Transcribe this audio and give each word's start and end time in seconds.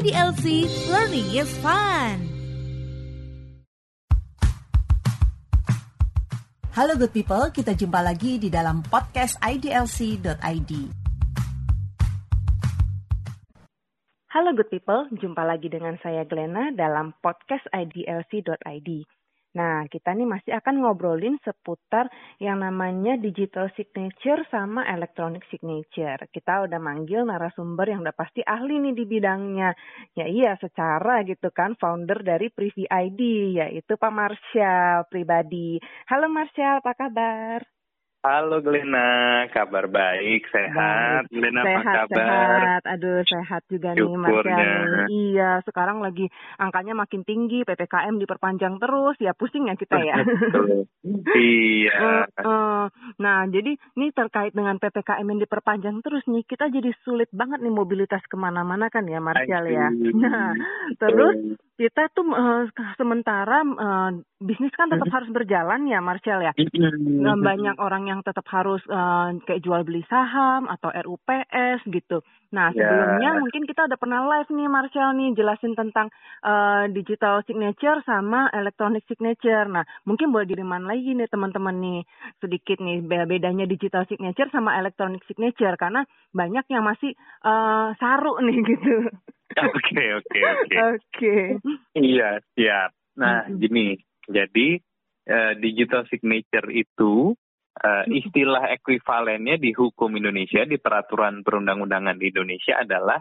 IDLC 0.00 0.64
Learning 0.88 1.28
is 1.36 1.52
Fun. 1.60 2.24
Halo 6.72 6.96
good 6.96 7.12
people, 7.12 7.52
kita 7.52 7.76
jumpa 7.76 8.00
lagi 8.00 8.40
di 8.40 8.48
dalam 8.48 8.80
podcast 8.80 9.36
IDLC.id. 9.44 10.72
Halo 14.32 14.56
good 14.56 14.72
people, 14.72 15.04
jumpa 15.20 15.44
lagi 15.44 15.68
dengan 15.68 16.00
saya 16.00 16.24
Glenna 16.24 16.72
dalam 16.72 17.12
podcast 17.20 17.68
IDLC.id. 17.68 19.19
Nah, 19.58 19.82
kita 19.90 20.14
nih 20.14 20.28
masih 20.30 20.52
akan 20.62 20.74
ngobrolin 20.82 21.34
seputar 21.42 22.06
yang 22.38 22.62
namanya 22.62 23.18
digital 23.18 23.66
signature 23.74 24.46
sama 24.46 24.86
electronic 24.86 25.42
signature. 25.50 26.22
Kita 26.30 26.70
udah 26.70 26.78
manggil 26.78 27.26
narasumber 27.26 27.90
yang 27.90 28.06
udah 28.06 28.14
pasti 28.14 28.46
ahli 28.46 28.78
nih 28.78 28.94
di 28.94 29.04
bidangnya. 29.10 29.70
Ya 30.14 30.26
iya, 30.30 30.54
secara 30.62 31.26
gitu 31.26 31.50
kan 31.50 31.74
founder 31.82 32.22
dari 32.22 32.46
Privy 32.54 32.86
ID, 32.86 33.20
yaitu 33.58 33.98
Pak 33.98 34.12
Marshall 34.14 35.10
pribadi. 35.10 35.82
Halo 36.06 36.30
Marshall, 36.30 36.78
apa 36.78 36.92
kabar? 36.94 37.79
Halo 38.20 38.60
Glena, 38.60 39.48
kabar 39.48 39.88
baik, 39.88 40.44
sehat. 40.52 41.24
Baik. 41.24 41.32
Glena 41.32 41.64
sehat, 41.64 41.80
apa 41.88 42.04
kabar? 42.04 42.20
Sehat, 42.20 42.82
aduh 42.84 43.24
sehat 43.24 43.62
juga 43.72 43.96
nih 43.96 44.12
Mas. 44.12 44.44
Iya, 45.08 45.64
sekarang 45.64 46.04
lagi 46.04 46.28
angkanya 46.60 46.92
makin 46.92 47.24
tinggi, 47.24 47.64
PPKM 47.64 48.20
diperpanjang 48.20 48.76
terus, 48.76 49.16
ya 49.24 49.32
pusing 49.32 49.72
ya 49.72 49.74
kita 49.80 50.04
ya. 50.04 50.20
Iya. 51.32 52.28
Nah, 53.16 53.48
jadi 53.48 53.72
ini 53.96 54.06
terkait 54.12 54.52
dengan 54.52 54.76
PPKM 54.76 55.24
yang 55.24 55.40
diperpanjang 55.40 56.04
terus 56.04 56.20
nih, 56.28 56.44
kita 56.44 56.68
jadi 56.68 56.92
sulit 57.08 57.32
banget 57.32 57.64
nih 57.64 57.72
mobilitas 57.72 58.20
ke 58.28 58.36
mana-mana 58.36 58.92
kan 58.92 59.08
ya, 59.08 59.16
Marshall 59.16 59.64
ya. 59.64 59.88
Nah, 59.96 60.52
terus 61.00 61.56
kita 61.80 62.12
tuh 62.12 62.28
eh, 62.28 62.62
sementara 63.00 63.64
eh, 63.64 64.10
bisnis 64.36 64.76
kan 64.76 64.92
tetap 64.92 65.08
harus 65.08 65.32
berjalan 65.32 65.88
ya, 65.88 66.04
Marshall 66.04 66.44
ya. 66.44 66.52
Mm-mm. 66.52 67.24
Nggak 67.24 67.40
banyak 67.40 67.76
orang 67.80 68.04
yang 68.04 68.20
tetap 68.20 68.44
harus 68.52 68.84
eh, 68.84 69.40
kayak 69.48 69.64
jual 69.64 69.80
beli 69.88 70.04
saham 70.04 70.68
atau 70.68 70.92
RUPS 70.92 71.88
gitu. 71.88 72.20
Nah 72.50 72.74
Ya. 72.74 72.82
sebelumnya 72.82 73.30
mungkin 73.38 73.62
kita 73.66 73.86
udah 73.86 73.98
pernah 73.98 74.26
live 74.26 74.50
nih 74.50 74.68
Marshall 74.68 75.14
nih 75.14 75.30
jelasin 75.38 75.74
tentang 75.78 76.10
eh, 76.42 76.84
digital 76.90 77.42
signature 77.46 78.02
sama 78.02 78.50
electronic 78.50 79.06
signature. 79.06 79.66
Nah 79.70 79.86
mungkin 80.02 80.34
boleh 80.34 80.46
diriman 80.50 80.82
lagi 80.82 81.14
nih 81.14 81.30
teman-teman 81.30 81.78
nih 81.78 82.00
sedikit 82.42 82.82
nih 82.82 83.06
be- 83.06 83.26
bedanya 83.26 83.64
digital 83.70 84.02
signature 84.10 84.50
sama 84.50 84.74
electronic 84.82 85.22
signature 85.30 85.78
karena 85.78 86.02
banyak 86.34 86.66
yang 86.70 86.82
masih 86.82 87.14
eh, 87.46 87.88
saru 87.98 88.38
nih 88.42 88.58
gitu. 88.70 89.10
Oke, 89.50 90.02
oke, 90.14 90.40
oke. 90.46 90.76
Oke. 90.94 91.36
Iya, 91.98 92.38
siap. 92.54 92.90
Nah, 93.18 93.50
Mm-mm. 93.50 93.58
gini. 93.58 93.98
Jadi, 94.30 94.78
eh, 95.26 95.52
digital 95.58 96.06
signature 96.06 96.70
itu 96.70 97.34
eh, 97.80 98.04
Mm-mm. 98.06 98.18
istilah 98.20 98.64
ekuivalennya 98.76 99.56
di 99.56 99.72
hukum 99.72 100.12
Indonesia, 100.16 100.68
di 100.68 100.76
peraturan 100.76 101.40
perundang-undangan 101.40 102.16
di 102.20 102.28
Indonesia 102.28 102.80
adalah 102.80 103.20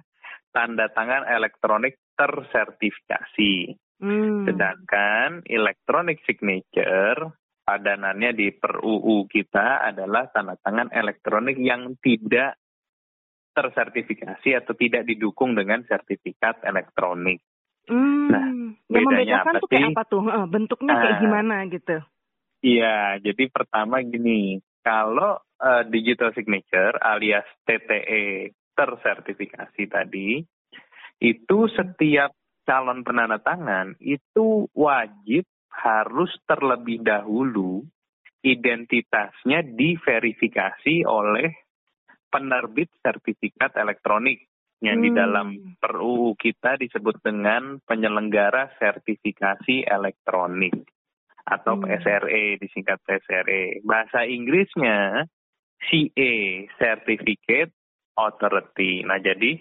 tanda 0.52 0.90
tangan 0.92 1.26
elektronik 1.30 1.98
tersertifikasi. 2.18 3.54
Hmm. 4.00 4.48
Sedangkan 4.48 5.44
electronic 5.44 6.24
signature 6.24 7.36
padanannya 7.68 8.32
di 8.34 8.48
per 8.56 8.82
UU 8.82 9.28
kita 9.30 9.86
adalah 9.86 10.32
tanda 10.32 10.56
tangan 10.58 10.90
elektronik 10.90 11.60
yang 11.60 11.94
tidak 12.02 12.58
tersertifikasi 13.54 14.50
atau 14.56 14.74
tidak 14.74 15.04
didukung 15.04 15.54
dengan 15.54 15.84
sertifikat 15.86 16.64
elektronik. 16.64 17.44
Hmm. 17.86 18.30
Nah, 18.32 18.48
yang 18.90 19.06
bedanya 19.06 19.44
membedakan 19.44 19.54
apa 19.54 19.60
tuh 19.60 19.70
kayak 19.70 19.82
sih? 19.82 19.94
apa 19.94 20.04
tuh? 20.08 20.22
Bentuknya 20.48 20.94
kayak 20.96 21.16
Ah. 21.18 21.22
gimana 21.22 21.56
gitu? 21.70 21.98
Iya, 22.60 23.24
jadi 23.24 23.48
pertama 23.48 24.04
gini, 24.04 24.60
kalau 24.84 25.40
eh, 25.60 25.84
digital 25.88 26.36
signature 26.36 27.00
alias 27.00 27.48
TTE 27.64 28.52
tersertifikasi 28.76 29.84
tadi, 29.88 30.44
itu 31.20 31.60
setiap 31.76 32.32
calon 32.64 33.04
penanda 33.04 33.40
tangan 33.42 33.98
itu 34.00 34.70
wajib 34.78 35.44
harus 35.72 36.32
terlebih 36.46 37.04
dahulu 37.04 37.84
identitasnya 38.40 39.64
diverifikasi 39.66 41.04
oleh 41.04 41.52
penerbit 42.32 42.88
sertifikat 43.04 43.76
elektronik 43.76 44.48
yang 44.80 45.04
di 45.04 45.12
Hmm. 45.12 45.20
dalam 45.20 45.48
per 45.76 46.00
UU 46.00 46.40
kita 46.40 46.80
disebut 46.80 47.20
dengan 47.20 47.84
penyelenggara 47.84 48.72
sertifikasi 48.80 49.84
elektronik 49.84 50.88
atau 51.50 51.76
Hmm. 51.76 51.90
PSRE 51.90 52.62
disingkat 52.62 53.02
PSRE. 53.02 53.82
Bahasa 53.82 54.30
Inggrisnya 54.30 55.26
CA 55.90 56.34
Certificate 56.78 57.74
Authority. 58.14 59.02
Nah, 59.08 59.18
jadi 59.18 59.58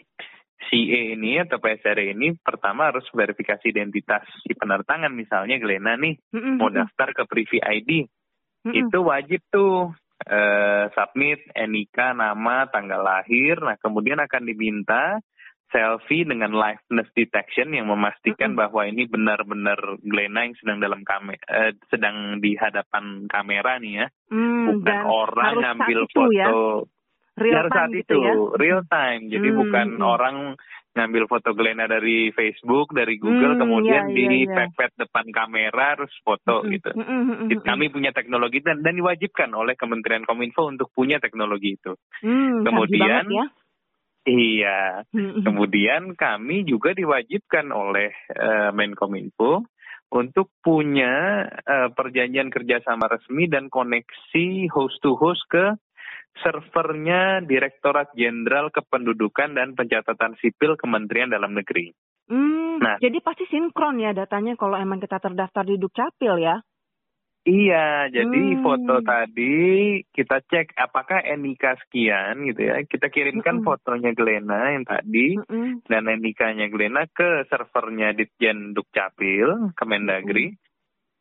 CA 0.66 1.00
ini 1.14 1.38
atau 1.38 1.62
PSRE 1.62 2.12
ini 2.18 2.34
pertama 2.42 2.90
harus 2.90 3.06
verifikasi 3.14 3.70
identitas 3.70 4.26
si 4.42 4.52
penertangan 4.58 5.14
misalnya 5.14 5.56
Glena 5.62 5.94
nih 5.94 6.18
Mm-mm, 6.34 6.58
mau 6.58 6.66
daftar 6.66 7.14
ke 7.14 7.22
Privy 7.30 7.62
ID 7.62 7.90
mm-mm. 8.66 8.74
itu 8.74 8.98
wajib 8.98 9.40
tuh 9.54 9.94
eh, 10.26 10.90
submit 10.98 11.46
NIK 11.54 12.18
nama 12.18 12.66
tanggal 12.74 13.00
lahir 13.06 13.62
nah 13.62 13.78
kemudian 13.78 14.18
akan 14.18 14.42
diminta 14.50 15.22
selfie 15.68 16.24
dengan 16.24 16.52
liveness 16.52 17.08
detection 17.12 17.72
yang 17.72 17.88
memastikan 17.88 18.56
Mm-mm. 18.56 18.60
bahwa 18.60 18.88
ini 18.88 19.04
benar-benar 19.04 19.76
Glena 20.00 20.48
yang 20.48 20.56
sedang 20.56 20.78
dalam 20.80 21.04
kame 21.04 21.36
eh, 21.36 21.76
sedang 21.88 22.40
di 22.40 22.56
hadapan 22.56 23.28
kamera 23.28 23.76
nih 23.76 24.04
ya 24.04 24.06
Hmm, 24.28 24.84
bukan 24.84 24.98
orang 25.08 25.52
ngambil 25.60 26.04
ya, 26.04 26.12
foto 26.12 26.56
real 27.38 27.48
Ya, 27.48 27.58
harus 27.64 27.72
time 27.72 27.76
saat 27.78 27.90
gitu 27.94 28.12
itu 28.12 28.18
ya. 28.20 28.34
real 28.56 28.82
time 28.88 29.22
jadi 29.28 29.48
Hmm, 29.48 29.58
bukan 29.60 29.88
orang 30.00 30.36
ngambil 30.88 31.24
foto 31.30 31.54
Glena 31.54 31.86
dari 31.86 32.34
Facebook 32.34 32.90
dari 32.90 33.14
Google 33.16 33.54
Hmm, 33.54 33.62
kemudian 33.62 34.04
iya, 34.10 34.18
iya. 34.18 34.28
dipepet 34.50 34.92
depan 34.98 35.26
kamera 35.30 35.94
terus 35.94 36.10
foto 36.20 36.64
Mm-mm, 36.64 36.72
gitu 36.74 36.90
Jadi 37.48 37.62
Kami 37.62 37.86
punya 37.88 38.10
teknologi 38.10 38.58
dan, 38.60 38.82
dan 38.82 38.96
diwajibkan 38.96 39.52
oleh 39.54 39.78
Kementerian 39.78 40.26
Kominfo 40.26 40.66
untuk 40.66 40.90
punya 40.90 41.16
teknologi 41.22 41.78
itu. 41.78 41.94
Canggih 42.20 42.64
kemudian, 42.66 43.24
banget 43.24 43.30
ya. 43.30 43.46
Iya. 44.28 45.08
Kemudian 45.46 46.12
kami 46.12 46.68
juga 46.68 46.92
diwajibkan 46.92 47.72
oleh 47.72 48.12
eh, 48.28 48.70
Menkominfo 48.76 49.64
untuk 50.12 50.52
punya 50.60 51.44
eh, 51.48 51.88
perjanjian 51.96 52.52
kerjasama 52.52 53.08
resmi 53.08 53.48
dan 53.48 53.72
koneksi 53.72 54.68
host 54.68 55.00
to 55.00 55.16
host 55.16 55.44
ke 55.48 55.72
servernya 56.44 57.42
Direktorat 57.42 58.14
Jenderal 58.14 58.70
Kependudukan 58.70 59.56
dan 59.56 59.74
Pencatatan 59.74 60.38
Sipil 60.38 60.78
Kementerian 60.78 61.32
Dalam 61.32 61.56
Negeri. 61.56 61.90
Hmm, 62.28 62.78
Nah. 62.78 62.94
jadi 63.02 63.18
pasti 63.18 63.42
sinkron 63.50 63.98
ya 63.98 64.14
datanya 64.14 64.54
kalau 64.54 64.78
emang 64.78 65.02
kita 65.02 65.18
terdaftar 65.18 65.66
di 65.66 65.80
Dukcapil 65.82 66.38
ya. 66.38 66.62
Iya, 67.46 68.12
jadi 68.12 68.42
Hmm. 68.54 68.60
foto 68.60 69.00
tadi 69.00 69.56
kita 70.12 70.42
cek 70.42 70.74
apakah 70.76 71.22
NIK 71.22 71.80
sekian 71.86 72.44
gitu 72.44 72.60
ya. 72.60 72.82
Kita 72.84 73.08
kirimkan 73.08 73.62
Mm-mm. 73.62 73.66
fotonya 73.66 74.12
Glena 74.12 74.74
yang 74.76 74.84
tadi 74.84 75.38
Mm-mm. 75.38 75.86
dan 75.88 76.10
NIK-nya 76.12 76.68
Glena 76.68 77.08
ke 77.08 77.46
servernya 77.48 78.12
Ditjen 78.12 78.76
Dukcapil 78.76 79.72
Kemendagri. 79.78 80.60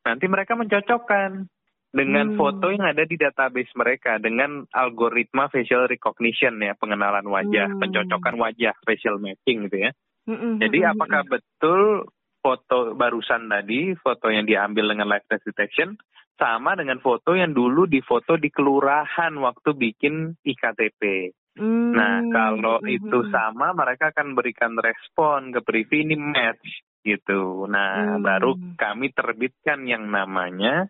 Nanti 0.04 0.26
mereka 0.28 0.60
mencocokkan 0.60 1.48
dengan 1.96 2.36
Hmm. 2.36 2.38
foto 2.38 2.76
yang 2.76 2.84
ada 2.84 3.08
di 3.08 3.16
database 3.16 3.72
mereka 3.80 4.20
dengan 4.20 4.68
algoritma 4.76 5.48
facial 5.48 5.88
recognition 5.88 6.60
ya, 6.60 6.76
pengenalan 6.76 7.24
wajah, 7.24 7.72
Hmm. 7.72 7.80
pencocokan 7.80 8.36
wajah, 8.36 8.76
facial 8.84 9.16
matching 9.24 9.72
gitu 9.72 9.88
ya. 9.88 9.92
Mm-mm, 10.28 10.60
Jadi 10.60 10.84
apakah 10.84 11.24
betul 11.24 12.04
foto 12.48 12.96
barusan 12.96 13.52
tadi, 13.52 13.92
foto 14.00 14.32
yang 14.32 14.48
diambil 14.48 14.96
dengan 14.96 15.12
liveness 15.12 15.44
detection, 15.44 16.00
sama 16.40 16.80
dengan 16.80 17.04
foto 17.04 17.36
yang 17.36 17.52
dulu 17.52 17.84
difoto 17.92 18.40
di 18.40 18.48
kelurahan 18.48 19.36
waktu 19.36 19.76
bikin 19.76 20.40
IKTP. 20.48 21.36
Hmm, 21.60 21.92
Nah, 21.92 22.24
kalau 22.32 22.80
mm-mm, 22.80 22.96
itu 22.96 23.28
sama, 23.34 23.74
mereka 23.76 24.16
akan 24.16 24.38
berikan 24.38 24.78
respon 24.80 25.52
ke 25.52 25.60
Privi 25.66 26.06
ini 26.08 26.16
match 26.16 26.64
gitu. 27.04 27.68
Nah, 27.68 28.16
Hmm. 28.16 28.24
baru 28.24 28.56
kami 28.78 29.12
terbitkan 29.12 29.84
yang 29.90 30.08
namanya 30.08 30.88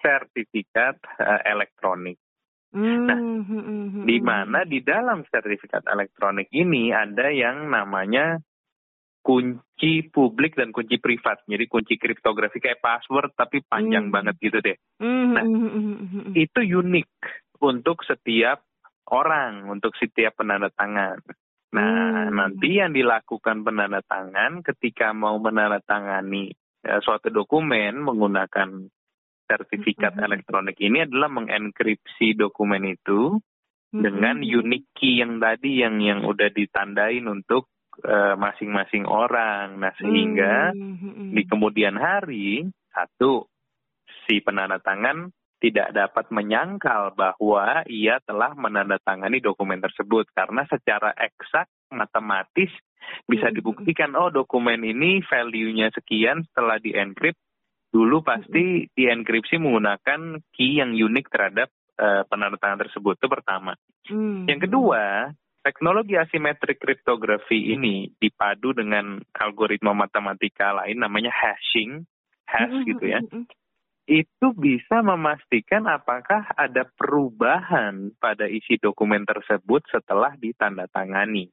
sertifikat 0.00 1.02
eh, 1.20 1.40
elektronik. 1.50 2.16
Hmm, 2.70 3.06
Nah, 3.10 3.18
mm-mm, 3.18 3.44
mm-mm. 3.44 4.04
Di 4.06 4.18
mana 4.22 4.62
di 4.62 4.78
dalam 4.86 5.26
sertifikat 5.26 5.84
elektronik 5.90 6.46
ini 6.54 6.94
ada 6.94 7.34
yang 7.34 7.66
namanya 7.66 8.38
kunci 9.24 9.73
publik 10.12 10.54
dan 10.58 10.70
kunci 10.70 10.98
privat. 11.00 11.42
Jadi 11.46 11.64
kunci 11.66 11.94
kriptografi 11.98 12.58
kayak 12.60 12.82
password 12.82 13.32
tapi 13.34 13.62
panjang 13.64 14.08
Hmm. 14.08 14.14
banget 14.14 14.34
gitu 14.40 14.58
deh. 14.60 14.76
Hmm, 15.00 15.34
Nah, 15.34 15.44
hmm, 15.44 15.58
hmm, 15.58 15.70
hmm, 15.72 15.94
hmm. 16.10 16.32
Itu 16.36 16.60
unik 16.62 17.10
untuk 17.64 18.02
setiap 18.04 18.62
orang, 19.10 19.68
untuk 19.68 19.92
setiap 19.96 20.38
penanda 20.40 20.70
tangan. 20.72 21.18
Nah, 21.74 22.30
Hmm. 22.30 22.38
nanti 22.38 22.78
yang 22.78 22.94
dilakukan 22.94 23.66
penandatangan 23.66 24.62
ketika 24.62 25.10
mau 25.10 25.36
menandatangani 25.42 26.54
eh, 26.84 27.00
suatu 27.00 27.32
dokumen 27.32 27.96
menggunakan 27.96 28.68
sertifikat 29.48 30.20
Mhm. 30.20 30.24
elektronik 30.24 30.76
ini 30.84 31.08
adalah 31.08 31.32
mengenkripsi 31.32 32.36
dokumen 32.36 32.84
itu 32.92 33.40
dengan 33.88 34.42
Mhm. 34.42 34.52
unique 34.52 34.88
key 34.92 35.22
yang 35.22 35.40
tadi 35.40 35.80
yang 35.80 35.96
yang 36.04 36.28
udah 36.28 36.52
ditandain 36.52 37.24
untuk 37.24 37.72
eh, 38.02 38.34
masing-masing 38.34 39.06
orang. 39.06 39.78
Nah, 39.78 39.92
sehingga 40.00 40.74
Mhm. 40.74 41.30
di 41.36 41.42
kemudian 41.46 41.94
hari 41.94 42.66
satu 42.90 43.46
si 44.26 44.40
penandatangan 44.40 45.30
tidak 45.62 45.96
dapat 45.96 46.28
menyangkal 46.28 47.16
bahwa 47.16 47.86
ia 47.88 48.20
telah 48.28 48.52
menandatangani 48.52 49.40
dokumen 49.40 49.80
tersebut 49.80 50.28
karena 50.36 50.68
secara 50.68 51.16
eksak 51.16 51.70
matematis 51.88 52.68
bisa 53.24 53.48
Mm-mm. 53.48 53.56
dibuktikan 53.60 54.12
oh 54.16 54.28
dokumen 54.28 54.84
ini 54.84 55.24
value-nya 55.24 55.88
sekian 55.92 56.44
setelah 56.52 56.76
di-encrypt 56.80 57.40
dulu 57.94 58.20
pasti 58.26 58.90
dienkripsi 58.92 59.56
menggunakan 59.56 60.42
key 60.52 60.82
yang 60.82 60.92
unik 60.92 61.26
terhadap 61.30 61.68
eh, 61.94 62.22
penandatangan 62.26 62.84
tersebut 62.84 63.14
itu 63.22 63.28
pertama. 63.30 63.78
Hmm. 64.10 64.50
Yang 64.50 64.66
kedua, 64.66 65.30
teknologi 65.64 66.14
asimetrik 66.20 66.76
kriptografi 66.76 67.72
ini 67.72 68.12
dipadu 68.20 68.76
dengan 68.76 69.16
algoritma 69.32 69.96
matematika 69.96 70.76
lain 70.76 71.00
namanya 71.00 71.32
hashing, 71.32 72.04
hash 72.44 72.84
Mhm, 72.84 72.88
gitu 72.92 73.04
ya. 73.08 73.20
mhm, 73.24 73.48
Itu 74.04 74.52
bisa 74.52 75.00
memastikan 75.00 75.88
apakah 75.88 76.52
ada 76.60 76.84
perubahan 76.92 78.12
pada 78.20 78.44
isi 78.44 78.76
dokumen 78.76 79.24
tersebut 79.24 79.80
setelah 79.88 80.36
ditandatangani. 80.36 81.48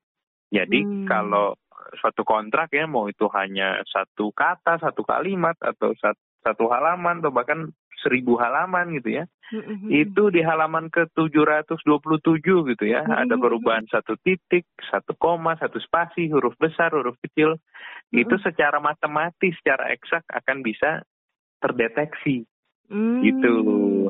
Jadi 0.51 0.83
Hmm. 0.83 1.07
kalau 1.07 1.55
suatu 2.03 2.27
kontrak 2.27 2.75
ya 2.75 2.91
mau 2.91 3.07
itu 3.07 3.23
hanya 3.31 3.79
satu 3.87 4.35
kata, 4.35 4.83
satu 4.83 5.07
kalimat 5.07 5.55
atau 5.63 5.95
sat- 5.95 6.19
satu 6.43 6.67
halaman 6.67 7.23
atau 7.23 7.31
bahkan 7.31 7.71
seribu 8.01 8.35
halaman 8.41 8.91
gitu 8.97 9.21
ya 9.21 9.25
mhm, 9.53 9.61
mhm. 9.61 9.89
itu 9.89 10.23
di 10.33 10.41
halaman 10.41 10.89
ke 10.89 11.05
727 11.13 12.69
gitu 12.73 12.85
ya 12.85 13.05
Mhm. 13.05 13.13
ada 13.15 13.35
perubahan 13.37 13.85
satu 13.87 14.17
titik 14.19 14.65
satu 14.89 15.13
koma 15.15 15.55
satu 15.55 15.77
spasi 15.79 16.27
huruf 16.33 16.57
besar 16.57 16.91
huruf 16.91 17.15
kecil 17.21 17.55
itu 18.11 18.35
Mhm. 18.35 18.43
secara 18.43 18.81
matematis 18.81 19.53
secara 19.61 19.93
eksak 19.93 20.25
akan 20.27 20.65
bisa 20.65 21.05
terdeteksi 21.61 22.43
Hmm. 22.91 23.23
gitu 23.23 23.53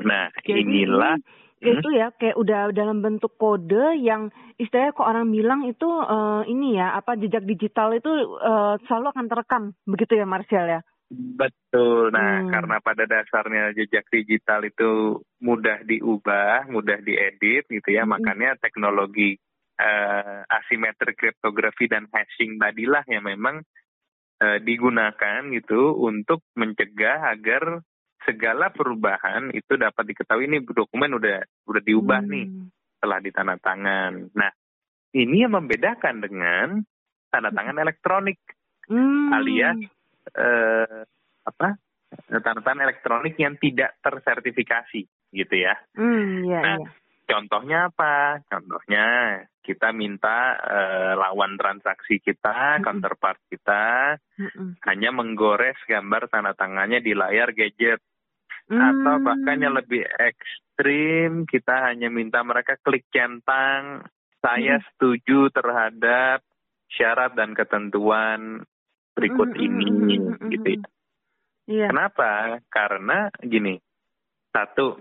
nah 0.02 0.32
Jadi 0.42 0.58
inilah 0.66 1.14
ini 1.62 1.78
itu 1.78 1.88
ya 1.94 2.10
kayak 2.10 2.34
udah 2.34 2.74
dalam 2.74 2.98
bentuk 3.06 3.38
kode 3.38 3.94
yang 4.02 4.34
istilahnya 4.58 4.98
kok 4.98 5.06
orang 5.06 5.30
bilang 5.30 5.62
itu 5.62 5.86
eh, 5.86 6.42
ini 6.50 6.74
ya 6.74 6.98
apa 6.98 7.14
jejak 7.14 7.46
digital 7.46 7.94
itu 7.94 8.10
eh, 8.42 8.74
selalu 8.90 9.06
akan 9.14 9.26
terekam 9.30 9.62
begitu 9.86 10.18
ya 10.18 10.26
Martial 10.26 10.66
ya. 10.66 10.80
Betul 11.12 12.08
nah 12.08 12.40
Hmm. 12.40 12.48
karena 12.48 12.76
pada 12.80 13.04
dasarnya 13.04 13.76
jejak 13.76 14.08
digital 14.08 14.64
itu 14.64 15.20
mudah 15.44 15.84
diubah 15.84 16.72
mudah 16.72 16.98
diedit 17.04 17.68
gitu 17.68 17.88
ya 17.92 18.08
Mhm. 18.08 18.10
makanya 18.16 18.50
teknologi 18.56 19.36
eh, 19.82 20.38
asimetrik 20.46 21.18
kriptografi 21.18 21.90
dan 21.90 22.06
hashing 22.12 22.56
tadilah 22.60 23.02
yang 23.08 23.26
memang 23.26 23.60
eh, 24.42 24.58
digunakan 24.58 25.46
gitu 25.54 25.94
untuk 26.02 26.42
mencegah 26.58 27.30
agar 27.30 27.78
segala 28.26 28.70
perubahan 28.70 29.50
itu 29.54 29.74
dapat 29.78 30.14
diketahui 30.14 30.46
ini 30.50 30.62
dokumen 30.62 31.14
udah 31.18 31.42
udah 31.66 31.82
diubah 31.82 32.22
Hmm. 32.22 32.30
nih 32.30 32.46
setelah 32.98 33.18
ditandatangan. 33.22 34.12
Nah, 34.34 34.50
ini 35.14 35.42
yang 35.42 35.58
membedakan 35.58 36.22
dengan 36.22 36.82
tanda 37.30 37.50
tangan 37.50 37.78
elektronik 37.82 38.38
Hmm. 38.90 39.30
alias 39.30 39.78
eh, 40.30 41.02
apa? 41.42 41.68
tanda 42.12 42.60
tangan 42.60 42.84
elektronik 42.84 43.40
yang 43.40 43.56
tidak 43.56 43.96
tersertifikasi 44.04 45.08
gitu 45.32 45.54
ya. 45.56 45.72
Hmm, 45.96 46.44
iya, 46.44 46.60
Nah, 46.60 46.76
iya. 46.84 46.90
Contohnya 47.22 47.88
apa? 47.88 48.44
Contohnya 48.44 49.06
kita 49.64 49.94
minta 49.94 50.58
eh, 50.58 51.14
lawan 51.16 51.56
transaksi 51.56 52.20
kita, 52.20 52.76
Mm-mm. 52.76 52.84
counterpart 52.84 53.40
kita 53.48 54.18
Mm-mm. 54.36 54.76
hanya 54.84 55.10
menggores 55.14 55.78
gambar 55.88 56.28
tanda 56.28 56.52
tangannya 56.52 57.00
di 57.00 57.16
layar 57.16 57.56
gadget 57.56 58.02
atau 58.68 59.16
Hmm. 59.18 59.26
bahkan 59.26 59.58
yang 59.58 59.74
lebih 59.74 60.06
ekstrim 60.06 61.44
kita 61.50 61.92
hanya 61.92 62.08
minta 62.08 62.40
mereka 62.46 62.78
klik 62.80 63.04
centang 63.10 64.06
saya 64.38 64.78
Mm-mm. 64.78 64.86
setuju 64.92 65.50
terhadap 65.50 66.44
syarat 66.92 67.32
dan 67.32 67.56
ketentuan 67.56 68.62
berikut 69.16 69.50
ini 69.56 70.16
gitu 70.52 70.68
ya. 70.78 70.82
Iya. 71.62 71.86
Kenapa? 71.94 72.58
Karena 72.66 73.30
gini, 73.38 73.78
satu, 74.50 74.98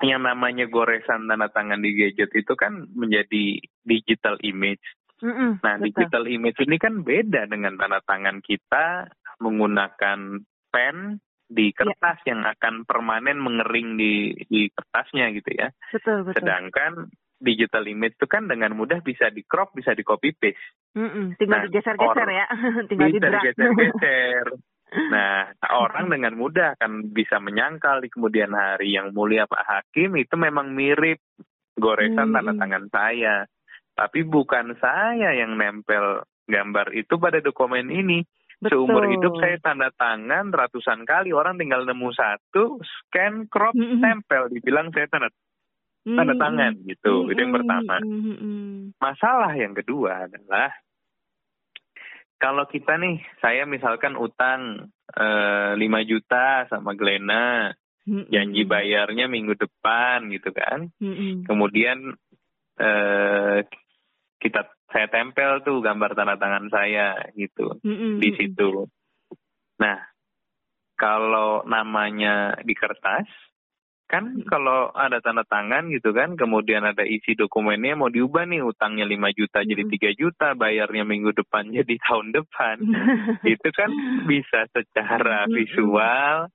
yang 0.00 0.24
namanya 0.24 0.64
goresan 0.70 1.28
tanda 1.28 1.50
tangan 1.50 1.82
di 1.82 1.92
gadget 1.92 2.30
itu 2.32 2.54
kan 2.54 2.88
menjadi 2.94 3.60
digital 3.84 4.38
image. 4.40 4.82
Mm-mm, 5.18 5.58
Nah, 5.60 5.74
betul. 5.82 5.86
digital 5.90 6.24
image 6.30 6.58
ini 6.62 6.76
kan 6.78 7.02
beda 7.02 7.50
dengan 7.50 7.74
tanda 7.74 7.98
tangan 8.06 8.38
kita 8.38 9.10
menggunakan 9.42 10.46
pen 10.70 11.18
di 11.48 11.72
kertas 11.72 12.20
yang 12.28 12.44
akan 12.44 12.84
permanen 12.84 13.40
mengering 13.40 13.96
di 13.96 14.36
di 14.46 14.68
kertasnya 14.70 15.32
gitu 15.34 15.50
ya. 15.58 15.68
Betul, 15.90 16.28
betul. 16.28 16.36
Sedangkan 16.38 16.92
digital 17.38 17.86
image 17.86 18.18
itu 18.18 18.26
kan 18.26 18.50
dengan 18.50 18.74
mudah 18.74 18.98
bisa 19.00 19.30
di 19.30 19.46
crop, 19.46 19.72
bisa 19.74 19.94
di 19.94 20.02
copy 20.02 20.34
paste. 20.34 20.94
Mm-mm, 20.98 21.38
Tinggal 21.38 21.62
Nah, 21.62 21.66
digeser-geser 21.70 22.28
ya. 22.28 22.46
Tinggal 22.90 23.08
bisa 23.14 23.28
digeser-geser. 23.30 24.46
Nah, 24.88 25.52
orang 25.68 26.08
dengan 26.08 26.32
mudah 26.32 26.72
akan 26.80 27.12
bisa 27.12 27.36
menyangkal 27.36 28.00
di 28.00 28.08
kemudian 28.08 28.56
hari 28.56 28.96
yang 28.96 29.12
mulia 29.12 29.44
Pak 29.44 29.60
Hakim 29.60 30.16
itu 30.16 30.32
memang 30.40 30.72
mirip 30.72 31.20
goresan 31.76 32.32
Hmm, 32.32 32.40
tanda 32.40 32.56
tangan 32.56 32.84
saya. 32.88 33.44
Tapi 33.92 34.24
bukan 34.24 34.80
saya 34.80 35.36
yang 35.36 35.60
nempel 35.60 36.24
gambar 36.48 36.96
itu 36.96 37.20
pada 37.20 37.44
dokumen 37.44 37.92
ini. 37.92 38.24
Betul. 38.58 38.88
Seumur 38.88 39.06
hidup 39.06 39.38
saya 39.38 39.60
tanda 39.62 39.92
tangan 39.94 40.50
ratusan 40.50 41.04
kali. 41.04 41.36
Orang 41.36 41.60
tinggal 41.60 41.84
nemu 41.84 42.10
satu, 42.10 42.80
scan, 42.82 43.46
crop, 43.46 43.76
Mm-mm. 43.76 44.02
tempel. 44.02 44.50
Dibilang 44.50 44.90
saya 44.90 45.06
tanda, 45.06 45.28
tanda 46.04 46.34
Mm-mm. 46.34 46.42
tangan 46.42 46.72
gitu. 46.86 47.28
Itu 47.30 47.38
yang 47.38 47.52
Mm-mm, 47.52 47.58
pertama. 47.62 47.96
mm-mm. 48.02 48.66
Masalah 48.98 49.52
yang 49.54 49.74
kedua 49.74 50.26
adalah 50.30 50.70
kalau 52.38 52.70
kita 52.70 52.94
nih, 53.02 53.18
saya 53.42 53.66
misalkan 53.66 54.14
utang 54.14 54.90
eh, 55.10 55.72
5 55.74 55.82
juta 56.06 56.70
sama 56.70 56.94
Glena, 56.94 57.74
Mm-mm. 58.06 58.30
janji 58.30 58.62
bayarnya 58.62 59.26
minggu 59.26 59.58
depan 59.58 60.30
gitu 60.30 60.54
kan. 60.54 60.86
Mm-mm. 61.02 61.42
Kemudian 61.44 62.14
eh, 62.78 63.58
kita 64.38 64.70
saya 64.88 65.06
tempel 65.10 65.66
tuh 65.66 65.82
gambar 65.82 66.14
tanda 66.14 66.38
tangan 66.38 66.70
saya 66.70 67.18
gitu 67.34 67.82
Mm-mm. 67.82 68.22
di 68.22 68.30
situ. 68.38 68.86
Nah, 69.82 69.98
kalau 70.94 71.66
namanya 71.66 72.54
di 72.62 72.74
kertas, 72.74 73.26
kan 74.08 74.24
Mm. 74.40 74.48
kalau 74.48 74.88
ada 74.96 75.20
tanda 75.20 75.44
tangan 75.44 75.92
gitu 75.92 76.16
kan, 76.16 76.34
kemudian 76.34 76.80
ada 76.80 77.04
isi 77.04 77.36
dokumennya 77.36 77.92
mau 77.92 78.08
diubah 78.08 78.48
nih 78.48 78.64
utangnya 78.64 79.04
5 79.04 79.28
juta 79.36 79.60
jadi 79.60 79.84
Mm. 79.84 79.92
3 79.92 80.10
juta, 80.16 80.56
bayarnya 80.56 81.04
minggu 81.04 81.36
depan 81.36 81.68
jadi 81.68 81.94
tahun 82.08 82.32
depan. 82.32 82.76
Itu 83.54 83.68
kan 83.76 83.92
bisa 84.24 84.64
secara 84.72 85.44
visual 85.52 86.48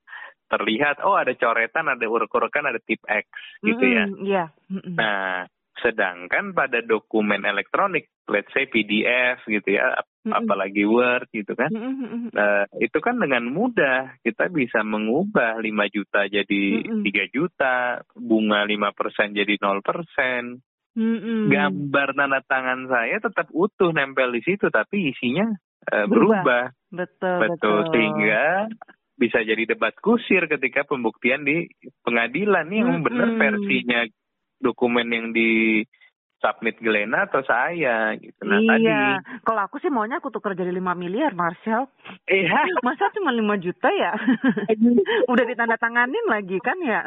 terlihat, 0.50 1.00
oh 1.06 1.14
ada 1.14 1.32
coretan, 1.38 1.88
ada 1.88 2.04
urek-urekan, 2.04 2.68
ada 2.68 2.82
tip 2.82 3.00
X 3.06 3.26
gitu 3.62 3.84
ya. 3.86 4.04
Iya. 4.10 4.44
Nah, 4.92 5.46
sedangkan 5.80 6.54
pada 6.54 6.82
dokumen 6.82 7.42
elektronik, 7.46 8.10
let's 8.30 8.50
say 8.50 8.66
PDF 8.66 9.42
gitu 9.46 9.78
ya, 9.78 9.98
Mm-mm. 10.24 10.40
apalagi 10.40 10.88
Word 10.88 11.28
gitu 11.36 11.52
kan, 11.52 11.68
Mm-mm. 11.68 12.32
Nah, 12.32 12.64
itu 12.80 12.98
kan 13.04 13.20
dengan 13.20 13.44
mudah 13.44 14.16
kita 14.24 14.48
bisa 14.48 14.80
mengubah 14.80 15.60
5 15.60 15.68
juta 15.92 16.24
jadi 16.24 16.64
Mm-mm. 16.80 17.04
3 17.04 17.28
juta, 17.28 18.00
bunga 18.16 18.64
5% 18.64 19.36
jadi 19.36 19.54
0%. 19.60 20.64
Mm-mm. 20.94 21.50
Gambar 21.52 22.08
tanda 22.16 22.40
tangan 22.46 22.88
saya 22.88 23.20
tetap 23.20 23.50
utuh 23.52 23.92
nempel 23.92 24.32
di 24.32 24.40
situ 24.46 24.70
tapi 24.72 25.12
isinya 25.12 25.52
eh, 25.92 26.06
Berubah. 26.08 26.40
berubah. 26.40 26.64
Betul, 26.94 27.38
Betul, 27.44 27.78
sehingga 27.90 28.70
bisa 29.14 29.42
jadi 29.42 29.62
debat 29.76 29.94
kusir 29.98 30.46
ketika 30.50 30.86
pembuktian 30.86 31.46
di 31.46 31.68
pengadilan 32.02 32.66
nih 32.66 32.78
yang 32.80 33.02
benar 33.02 33.28
Mm-mm. 33.34 33.42
versinya 33.42 34.00
dokumen 34.62 35.06
yang 35.10 35.26
di 35.34 35.82
submit 36.44 36.76
Gelena 36.76 37.24
atau 37.24 37.40
saya 37.40 38.12
gitu. 38.20 38.44
Nah, 38.44 38.60
iya, 38.76 39.24
kalau 39.40 39.64
aku 39.64 39.80
sih 39.80 39.88
maunya 39.88 40.20
aku 40.20 40.28
tuker 40.28 40.52
jadi 40.52 40.68
5 40.68 40.92
miliar, 40.92 41.32
tadi 41.32 41.88
eh 42.28 42.44
Masa 42.84 43.08
cuma 43.16 43.32
5 43.32 43.64
juta 43.64 43.88
ya? 43.88 44.12
Udah 45.32 45.44
ditandatanganin 45.48 46.28
lagi 46.28 46.60
kan 46.60 46.76
ya? 46.84 47.00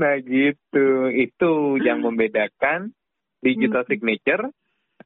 Nah 0.00 0.16
gitu. 0.24 1.12
Itu 1.12 1.76
yang 1.84 2.00
membedakan 2.08 2.96
digital 3.44 3.84
Hmm. 3.84 3.90
signature 3.92 4.44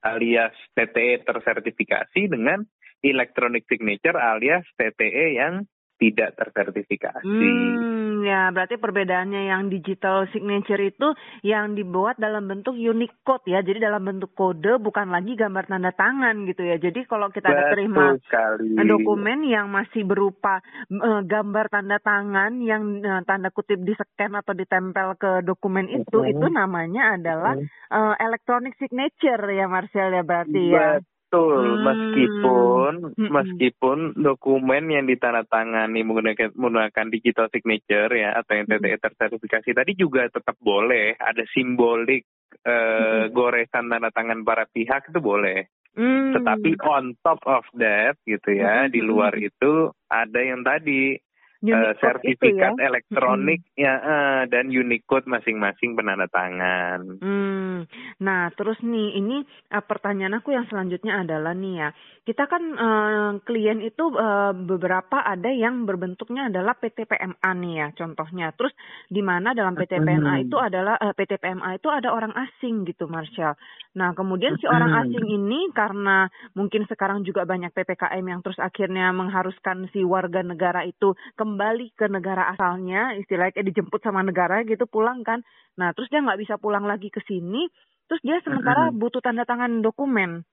alias 0.06 0.54
TTE 0.78 1.26
tersertifikasi 1.26 2.20
dengan 2.30 2.62
electronic 3.02 3.66
signature 3.66 4.14
alias 4.14 4.62
TTE 4.78 5.38
yang 5.38 5.66
tidak 6.04 6.36
tersertifikasi. 6.36 7.24
Hmm, 7.24 8.20
ya 8.28 8.52
berarti 8.52 8.76
perbedaannya 8.76 9.48
yang 9.48 9.72
digital 9.72 10.28
signature 10.28 10.80
itu 10.80 11.16
yang 11.40 11.72
dibuat 11.72 12.20
dalam 12.20 12.44
bentuk 12.44 12.76
Unicode 12.76 13.48
ya. 13.48 13.64
Jadi 13.64 13.80
dalam 13.80 14.04
bentuk 14.04 14.36
kode 14.36 14.76
bukan 14.76 15.08
lagi 15.08 15.32
gambar 15.32 15.64
tanda 15.64 15.96
tangan 15.96 16.44
gitu 16.44 16.60
ya. 16.60 16.76
Jadi 16.76 17.08
kalau 17.08 17.32
kita 17.32 17.48
ada 17.48 17.72
terima 17.72 18.12
sekali. 18.20 18.76
dokumen 18.84 19.48
yang 19.48 19.72
masih 19.72 20.04
berupa 20.04 20.60
uh, 20.92 21.24
gambar 21.24 21.72
tanda 21.72 21.96
tangan 22.04 22.60
yang 22.60 23.00
uh, 23.00 23.22
tanda 23.24 23.48
kutip 23.48 23.80
di 23.80 23.96
scan 23.96 24.36
atau 24.36 24.52
ditempel 24.52 25.16
ke 25.16 25.40
dokumen 25.40 25.88
itu, 25.88 26.20
itu 26.28 26.46
namanya 26.52 27.16
adalah 27.16 27.56
uh, 27.88 28.14
electronic 28.20 28.76
signature 28.76 29.40
ya 29.48 29.64
Marcel 29.64 30.12
ya 30.12 30.22
berarti 30.22 30.62
ya. 30.68 31.00
Betul, 31.34 31.66
Hmm. 31.66 31.82
meskipun 31.82 32.92
Mm-mm. 33.10 33.30
meskipun 33.34 33.98
dokumen 34.22 34.84
yang 34.86 35.10
ditandatangani 35.10 36.06
menggunakan 36.06 36.54
menggunakan 36.54 37.10
digital 37.10 37.50
signature 37.50 38.06
ya 38.14 38.38
atau 38.38 38.54
yang 38.54 38.70
TTE 38.70 39.02
tersertifikasi 39.02 39.70
tadi 39.74 39.92
juga 39.98 40.30
tetap 40.30 40.54
boleh 40.62 41.18
ada 41.18 41.42
simbolik 41.50 42.22
eh, 42.62 43.26
goresan 43.34 43.90
tanda 43.90 44.14
tangan 44.14 44.46
para 44.46 44.70
pihak 44.70 45.10
itu 45.10 45.18
boleh. 45.18 45.66
Hmm. 45.98 46.38
Tetapi 46.38 46.78
on 46.86 47.18
top 47.18 47.42
of 47.50 47.66
that 47.82 48.14
gitu 48.22 48.54
ya, 48.54 48.86
Mm-mm. 48.86 48.94
di 48.94 49.00
luar 49.02 49.34
itu 49.34 49.90
ada 50.06 50.38
yang 50.38 50.62
tadi 50.62 51.18
eh, 51.64 51.96
Unicode 51.96 52.00
sertifikat 52.00 52.72
itu 52.74 52.80
ya. 52.80 52.86
elektronik 52.86 53.60
ya 53.72 53.94
eh, 53.96 54.42
dan 54.52 54.68
Unicode 54.68 55.24
masing-masing 55.24 55.96
penanda 55.96 56.28
tangan. 56.28 57.00
Hmm. 57.18 57.88
Nah, 58.20 58.52
terus 58.52 58.76
nih 58.84 59.16
ini 59.16 59.40
eh, 59.70 59.84
pertanyaan 59.84 60.36
aku 60.38 60.52
yang 60.52 60.68
selanjutnya 60.68 61.24
adalah 61.24 61.56
nih 61.56 61.74
ya. 61.80 61.88
Kita 62.24 62.44
kan 62.44 62.62
eh, 62.76 63.30
klien 63.44 63.80
itu 63.80 64.04
eh, 64.12 64.52
beberapa 64.52 65.24
ada 65.24 65.48
yang 65.48 65.88
berbentuknya 65.88 66.52
adalah 66.52 66.76
PT 66.76 67.08
PMA 67.08 67.50
nih 67.56 67.74
ya 67.80 67.88
contohnya. 67.96 68.52
Terus 68.52 68.76
di 69.08 69.24
mana 69.24 69.56
dalam 69.56 69.72
PT 69.72 70.04
PMA 70.04 70.34
Hmm. 70.34 70.44
itu 70.44 70.56
adalah 70.60 71.00
eh, 71.00 71.14
PT 71.14 71.40
PMA 71.40 71.80
itu 71.80 71.88
ada 71.88 72.12
orang 72.12 72.36
asing 72.36 72.84
gitu, 72.84 73.08
Marshall. 73.08 73.56
Nah, 73.94 74.10
kemudian 74.12 74.58
si 74.58 74.66
orang 74.66 74.90
Hmm. 74.90 75.00
asing 75.06 75.26
ini 75.30 75.70
karena 75.70 76.26
mungkin 76.58 76.82
sekarang 76.90 77.22
juga 77.22 77.46
banyak 77.46 77.70
PPKM 77.70 78.26
yang 78.26 78.42
terus 78.42 78.58
akhirnya 78.58 79.14
mengharuskan 79.14 79.86
si 79.94 80.02
warga 80.02 80.42
negara 80.42 80.82
itu 80.82 81.14
kembali 81.38 81.53
ke 81.94 82.06
negara 82.10 82.50
asalnya, 82.52 83.14
istilahnya 83.18 83.54
kayak 83.54 83.68
dijemput 83.70 84.00
sama 84.02 84.22
negara 84.22 84.62
gitu 84.66 84.84
pulang 84.86 85.22
kan. 85.22 85.42
Nah, 85.78 85.94
terus 85.94 86.10
dia 86.10 86.22
nggak 86.22 86.40
bisa 86.40 86.54
pulang 86.58 86.84
lagi 86.86 87.10
ke 87.10 87.22
sini, 87.24 87.66
terus 88.06 88.20
dia 88.22 88.38
sementara 88.44 88.90
butuh 88.94 89.22
tanda 89.24 89.46
tangan 89.46 89.82
dokumen. 89.82 90.44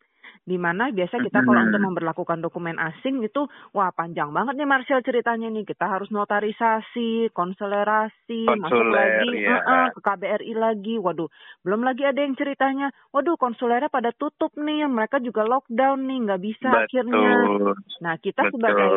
Di 0.41 0.57
mana 0.57 0.89
biasa 0.89 1.21
kita 1.21 1.43
kalau 1.45 1.61
untuk 1.69 1.81
memperlakukan 1.81 2.39
dokumen 2.41 2.81
asing 2.81 3.21
itu, 3.21 3.45
wah 3.77 3.93
panjang 3.93 4.33
banget 4.33 4.57
nih 4.57 4.69
Marcel 4.69 5.05
ceritanya 5.05 5.53
nih. 5.53 5.67
Kita 5.67 5.85
harus 5.85 6.09
notarisasi, 6.09 7.29
konselerasi, 7.29 8.49
masuk 8.57 8.89
lagi 8.89 9.27
ya. 9.37 9.53
eh, 9.53 9.61
eh, 9.61 9.87
ke 9.93 9.99
KBRI 10.01 10.53
lagi. 10.57 10.95
Waduh, 10.97 11.29
belum 11.61 11.85
lagi 11.85 12.07
ada 12.07 12.25
yang 12.25 12.33
ceritanya, 12.33 12.89
waduh 13.13 13.37
konsulernya 13.37 13.91
pada 13.93 14.09
tutup 14.15 14.55
nih, 14.57 14.89
mereka 14.89 15.21
juga 15.21 15.45
lockdown 15.45 16.09
nih, 16.09 16.17
nggak 16.25 16.41
bisa 16.41 16.69
akhirnya. 16.89 17.33
Betul. 17.37 17.73
Nah, 18.01 18.15
kita 18.17 18.41
Betul. 18.49 18.55
sebagai 18.57 18.89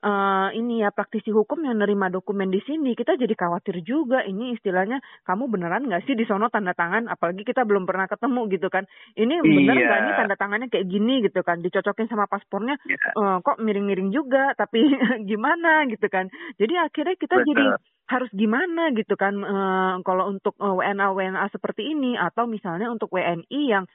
eh, 0.00 0.48
ini 0.56 0.80
ya 0.80 0.90
praktisi 0.90 1.28
hukum 1.30 1.60
yang 1.62 1.78
nerima 1.78 2.08
dokumen 2.08 2.48
di 2.48 2.60
sini, 2.64 2.96
kita 2.96 3.16
jadi 3.20 3.32
khawatir 3.36 3.84
juga. 3.84 4.24
Ini 4.24 4.56
istilahnya 4.56 4.98
kamu 5.24 5.46
beneran 5.52 5.86
nggak 5.86 6.04
sih 6.08 6.16
di 6.16 6.24
sono 6.24 6.48
tanda 6.48 6.72
tangan? 6.72 7.06
Apalagi 7.06 7.44
kita 7.44 7.62
belum 7.68 7.84
pernah 7.84 8.08
ketemu 8.08 8.40
gitu 8.50 8.68
kan. 8.72 8.84
Ini 9.14 9.34
bener 9.44 9.76
Iya. 9.76 9.84
nggak 9.86 10.00
nih 10.04 10.14
tanda 10.16 10.34
tangannya 10.40 10.68
kayak 10.72 10.86
gini 10.88 11.14
gitu 11.24 11.40
kan? 11.44 11.60
Dicocokin 11.60 12.08
sama 12.08 12.24
paspornya, 12.26 12.76
Ya. 12.88 12.96
eh, 12.96 13.36
kok 13.44 13.60
miring-miring 13.60 14.10
juga, 14.10 14.56
tapi 14.56 14.80
gimana 15.30 15.84
gitu 15.86 16.08
kan? 16.08 16.26
Jadi 16.56 16.74
akhirnya 16.76 17.16
kita 17.20 17.36
Betul. 17.40 17.48
jadi 17.52 17.64
harus 18.10 18.30
gimana 18.34 18.90
gitu 18.90 19.14
kan 19.14 19.38
eh, 19.38 19.94
kalau 20.02 20.34
untuk 20.34 20.58
eh, 20.58 20.66
WNA 20.66 21.14
WNA 21.14 21.44
seperti 21.54 21.94
ini 21.94 22.18
atau 22.18 22.50
misalnya 22.50 22.90
untuk 22.90 23.06
WNI 23.14 23.60
yang 23.70 23.86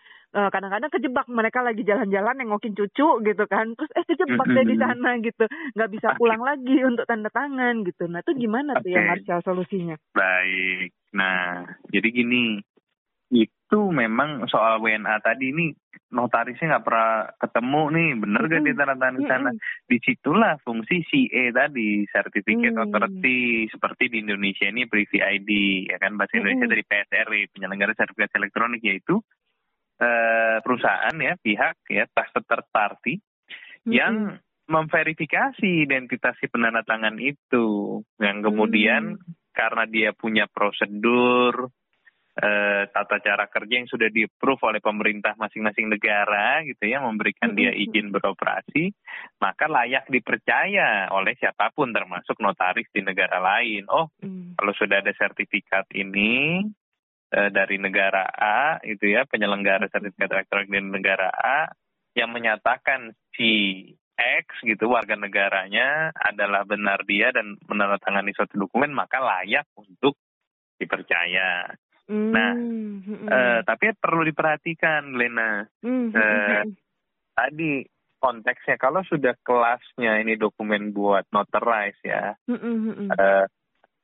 kadang-kadang 0.51 0.91
kejebak 0.91 1.25
mereka 1.31 1.63
lagi 1.63 1.81
jalan-jalan 1.87 2.35
nengokin 2.35 2.75
cucu 2.75 3.23
gitu 3.23 3.43
kan 3.47 3.71
terus 3.75 3.91
eh 3.95 4.03
kejebak 4.03 4.47
deh 4.51 4.65
di 4.67 4.75
sana 4.75 5.09
gitu 5.23 5.45
nggak 5.75 5.91
bisa 5.91 6.07
pulang 6.19 6.43
lagi 6.43 6.83
untuk 6.83 7.07
tanda 7.07 7.31
tangan 7.31 7.87
gitu 7.87 8.11
nah 8.11 8.19
itu 8.19 8.35
gimana 8.35 8.75
tuh 8.79 8.91
ya 8.91 8.99
Oke. 9.01 9.09
Marshall 9.09 9.45
solusinya 9.45 9.95
Baik. 10.15 10.91
Nah, 11.15 11.63
jadi 11.91 12.07
gini, 12.11 12.59
itu 13.33 13.81
memang 13.89 14.45
soal 14.47 14.79
WNA 14.79 15.19
tadi 15.25 15.51
ini 15.51 15.73
notarisnya 16.13 16.77
nggak 16.77 16.85
pernah 16.85 17.11
ketemu 17.41 17.81
nih, 17.91 18.09
bener 18.21 18.41
gak 18.47 18.51
Mm-mm. 18.61 18.67
dia 18.71 18.79
tanda 18.79 18.95
tangan 18.95 19.15
di 19.19 19.25
sana? 19.27 19.49
Mm-mm. 19.51 19.87
Di 19.89 19.97
situlah 20.05 20.53
fungsi 20.63 20.95
CA 21.03 21.43
tadi, 21.51 22.05
Certificate 22.07 22.75
Hmm. 22.75 22.83
Authority, 22.87 23.67
seperti 23.67 24.03
di 24.11 24.17
Indonesia 24.23 24.69
ini 24.69 24.87
Privy 24.87 25.19
ID, 25.19 25.49
ya 25.91 25.97
kan 25.99 26.15
bahasa 26.15 26.39
Indonesia 26.39 26.67
dari 26.71 26.83
PSRI, 26.85 27.41
penyelenggara 27.51 27.91
sertifikat 27.97 28.31
elektronik 28.39 28.83
yaitu 28.85 29.19
eh, 30.01 30.57
perusahaan 30.61 31.15
ya, 31.15 31.33
pihak 31.39 31.75
ya, 31.91 32.03
third 32.11 32.67
party 32.71 33.19
yang 33.85 34.41
memverifikasi 34.65 35.85
identitas 35.85 36.33
si 36.41 36.49
penanda 36.49 36.81
tangan 36.81 37.21
itu, 37.21 38.01
yang 38.17 38.41
kemudian 38.41 39.21
karena 39.53 39.85
dia 39.85 40.11
punya 40.11 40.49
prosedur 40.49 41.69
eh, 42.35 42.83
tata 42.91 43.17
cara 43.23 43.47
kerja 43.47 43.73
yang 43.79 43.87
sudah 43.87 44.11
di-approve 44.11 44.59
oleh 44.67 44.81
pemerintah 44.83 45.37
masing-masing 45.39 45.87
negara 45.87 46.59
gitu 46.67 46.83
ya 46.91 46.99
memberikan 46.99 47.55
dia 47.55 47.71
izin 47.71 48.11
beroperasi 48.11 48.91
maka 49.39 49.71
layak 49.71 50.11
dipercaya 50.11 51.07
oleh 51.15 51.39
siapa 51.39 51.71
pun 51.71 51.95
termasuk 51.95 52.35
notaris 52.43 52.91
di 52.91 52.99
negara 52.99 53.39
lain. 53.39 53.87
Oh 53.87 54.11
Mm. 54.19 54.59
kalau 54.59 54.73
sudah 54.75 54.99
ada 54.99 55.13
sertifikat 55.15 55.87
ini 55.95 56.63
eh, 57.31 57.49
dari 57.49 57.77
negara 57.81 58.27
A 58.29 58.77
itu 58.85 59.09
ya 59.09 59.25
penyelenggara 59.25 59.89
sertifikat 59.89 60.29
elektronik 60.33 60.69
di 60.69 60.79
negara 60.81 61.29
A 61.31 61.69
yang 62.15 62.31
menyatakan 62.31 63.11
si 63.35 63.83
X 64.15 64.63
gitu 64.63 64.87
warga 64.87 65.19
negaranya 65.19 66.15
adalah 66.15 66.63
benar 66.63 67.03
dia 67.03 67.35
dan 67.35 67.59
menandatangani 67.67 68.31
suatu 68.31 68.55
dokumen 68.55 68.95
maka 68.95 69.19
layak 69.19 69.67
untuk 69.75 70.15
dipercaya. 70.79 71.67
Nah, 72.05 72.53
Mm. 72.55 73.25
Eh, 73.25 73.59
tapi 73.65 73.97
perlu 73.97 74.21
diperhatikan 74.21 75.17
Lena 75.17 75.65
Mm. 75.81 76.09
eh, 76.13 76.61
tadi 77.33 77.81
konteksnya 78.21 78.77
kalau 78.77 79.01
sudah 79.05 79.33
kelasnya 79.41 80.21
ini 80.21 80.37
dokumen 80.37 80.93
buat 80.93 81.25
notarize 81.33 81.97
ya 82.05 82.37
Mm. 82.45 82.61
Mm. 82.61 83.09
eh, 83.09 83.45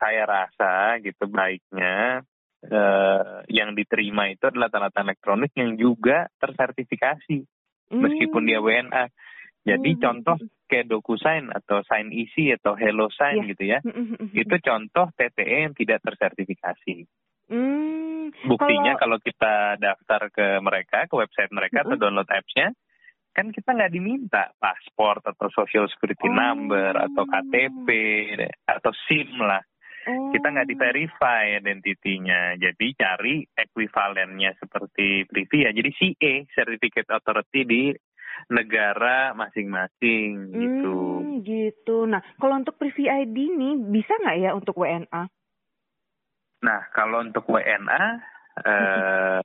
saya 0.02 0.22
rasa 0.26 0.98
gitu 0.98 1.30
baiknya 1.30 2.26
eh, 2.62 3.38
yang 3.50 3.74
diterima 3.74 4.30
itu 4.30 4.46
adalah 4.46 4.70
tanda 4.70 4.88
tangan 4.94 5.12
elektronik 5.12 5.52
yang 5.58 5.74
juga 5.74 6.30
tersertifikasi 6.38 7.42
meskipun 7.92 8.42
dia 8.46 8.62
WNA. 8.62 9.10
Jadi 9.62 9.94
Mm. 9.94 10.00
contoh 10.02 10.36
kayak 10.66 10.90
DocuSign 10.90 11.54
atau 11.54 11.86
Sign 11.86 12.10
Easy 12.10 12.50
atau 12.50 12.74
Hello 12.74 13.06
Sign 13.14 13.46
Iya. 13.46 13.50
gitu 13.54 13.64
ya. 13.66 13.78
Mm. 13.84 14.06
Mm. 14.18 14.28
Itu 14.34 14.54
contoh 14.58 15.06
TTE 15.14 15.70
yang 15.70 15.74
tidak 15.76 16.02
tersertifikasi. 16.02 17.06
Mm. 17.52 18.32
Buktinya 18.48 18.96
Kalau- 18.98 19.18
kalau 19.18 19.18
kita 19.22 19.54
daftar 19.78 20.20
ke 20.34 20.46
mereka, 20.64 21.06
ke 21.06 21.14
website 21.14 21.52
mereka 21.54 21.84
atau 21.86 21.94
Mm-mm. 21.94 22.02
download 22.02 22.30
apps-nya, 22.32 22.72
kan 23.32 23.48
kita 23.54 23.70
nggak 23.72 23.92
diminta 23.92 24.50
paspor 24.58 25.20
atau 25.24 25.48
social 25.52 25.86
security 25.88 26.26
Oh. 26.26 26.34
number 26.34 26.96
atau 26.96 27.22
KTP 27.24 27.88
atau 28.66 28.92
SIM 29.06 29.36
lah. 29.38 29.62
Kita 30.06 30.46
nggak 30.50 30.68
di 30.68 30.74
Oh. 30.74 30.80
verify 30.82 31.42
identitinya. 31.58 32.58
Jadi 32.58 32.86
cari 32.98 33.46
ekuivalennya 33.54 34.58
seperti 34.58 35.28
Privy 35.30 35.58
ya. 35.66 35.70
Jadi 35.70 35.90
CA, 35.94 36.32
Certificate 36.50 37.10
Authority 37.10 37.60
di 37.62 37.82
negara 38.50 39.36
masing-masing 39.36 40.50
gitu. 40.50 40.98
Hmm, 41.22 41.46
gitu. 41.46 42.08
Nah, 42.08 42.24
kalau 42.40 42.58
untuk 42.58 42.74
Privy 42.80 43.06
ID 43.06 43.36
nih 43.54 43.74
bisa 43.92 44.12
nggak 44.18 44.38
ya 44.42 44.50
untuk 44.56 44.74
WNA? 44.82 45.22
Nah, 46.62 46.80
kalau 46.94 47.22
untuk 47.22 47.46
WNA 47.46 48.04
eh, 48.62 49.40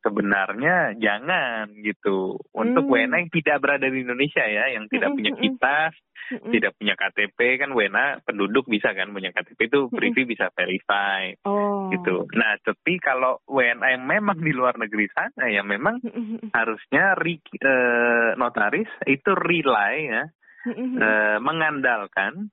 sebenarnya 0.00 0.96
jangan 0.96 1.70
gitu. 1.80 2.40
Untuk 2.52 2.84
Hmm. 2.88 2.92
WNA 2.92 3.16
yang 3.28 3.32
tidak 3.32 3.56
berada 3.60 3.86
di 3.86 4.00
Indonesia 4.02 4.44
ya, 4.44 4.72
yang 4.72 4.88
tidak 4.88 5.12
Mm-mm, 5.12 5.18
punya 5.20 5.32
mm-mm. 5.36 5.44
kitas, 5.44 5.92
Mm-mm. 6.32 6.52
tidak 6.52 6.72
punya 6.78 6.94
KTP 6.96 7.38
kan 7.58 7.70
WNA 7.72 8.06
penduduk 8.24 8.64
bisa 8.64 8.94
kan 8.94 9.10
punya 9.10 9.30
KTP 9.30 9.66
itu 9.66 9.80
Privy 9.90 10.22
bisa 10.24 10.48
verify 10.54 11.32
Oh. 11.44 11.90
gitu. 11.90 12.24
Nah, 12.32 12.56
tapi 12.62 12.96
kalau 12.98 13.40
WNA 13.44 13.98
yang 13.98 14.04
memang 14.06 14.38
di 14.38 14.52
luar 14.54 14.78
negeri 14.78 15.06
sana 15.12 15.50
ya 15.50 15.60
memang 15.60 15.98
harusnya 16.50 17.14
re- 17.18 17.42
eh, 17.60 18.30
notaris 18.36 18.88
itu 19.04 19.30
rely 19.34 19.94
ya 20.08 20.22
eh, 20.70 21.36
mengandalkan 21.40 22.48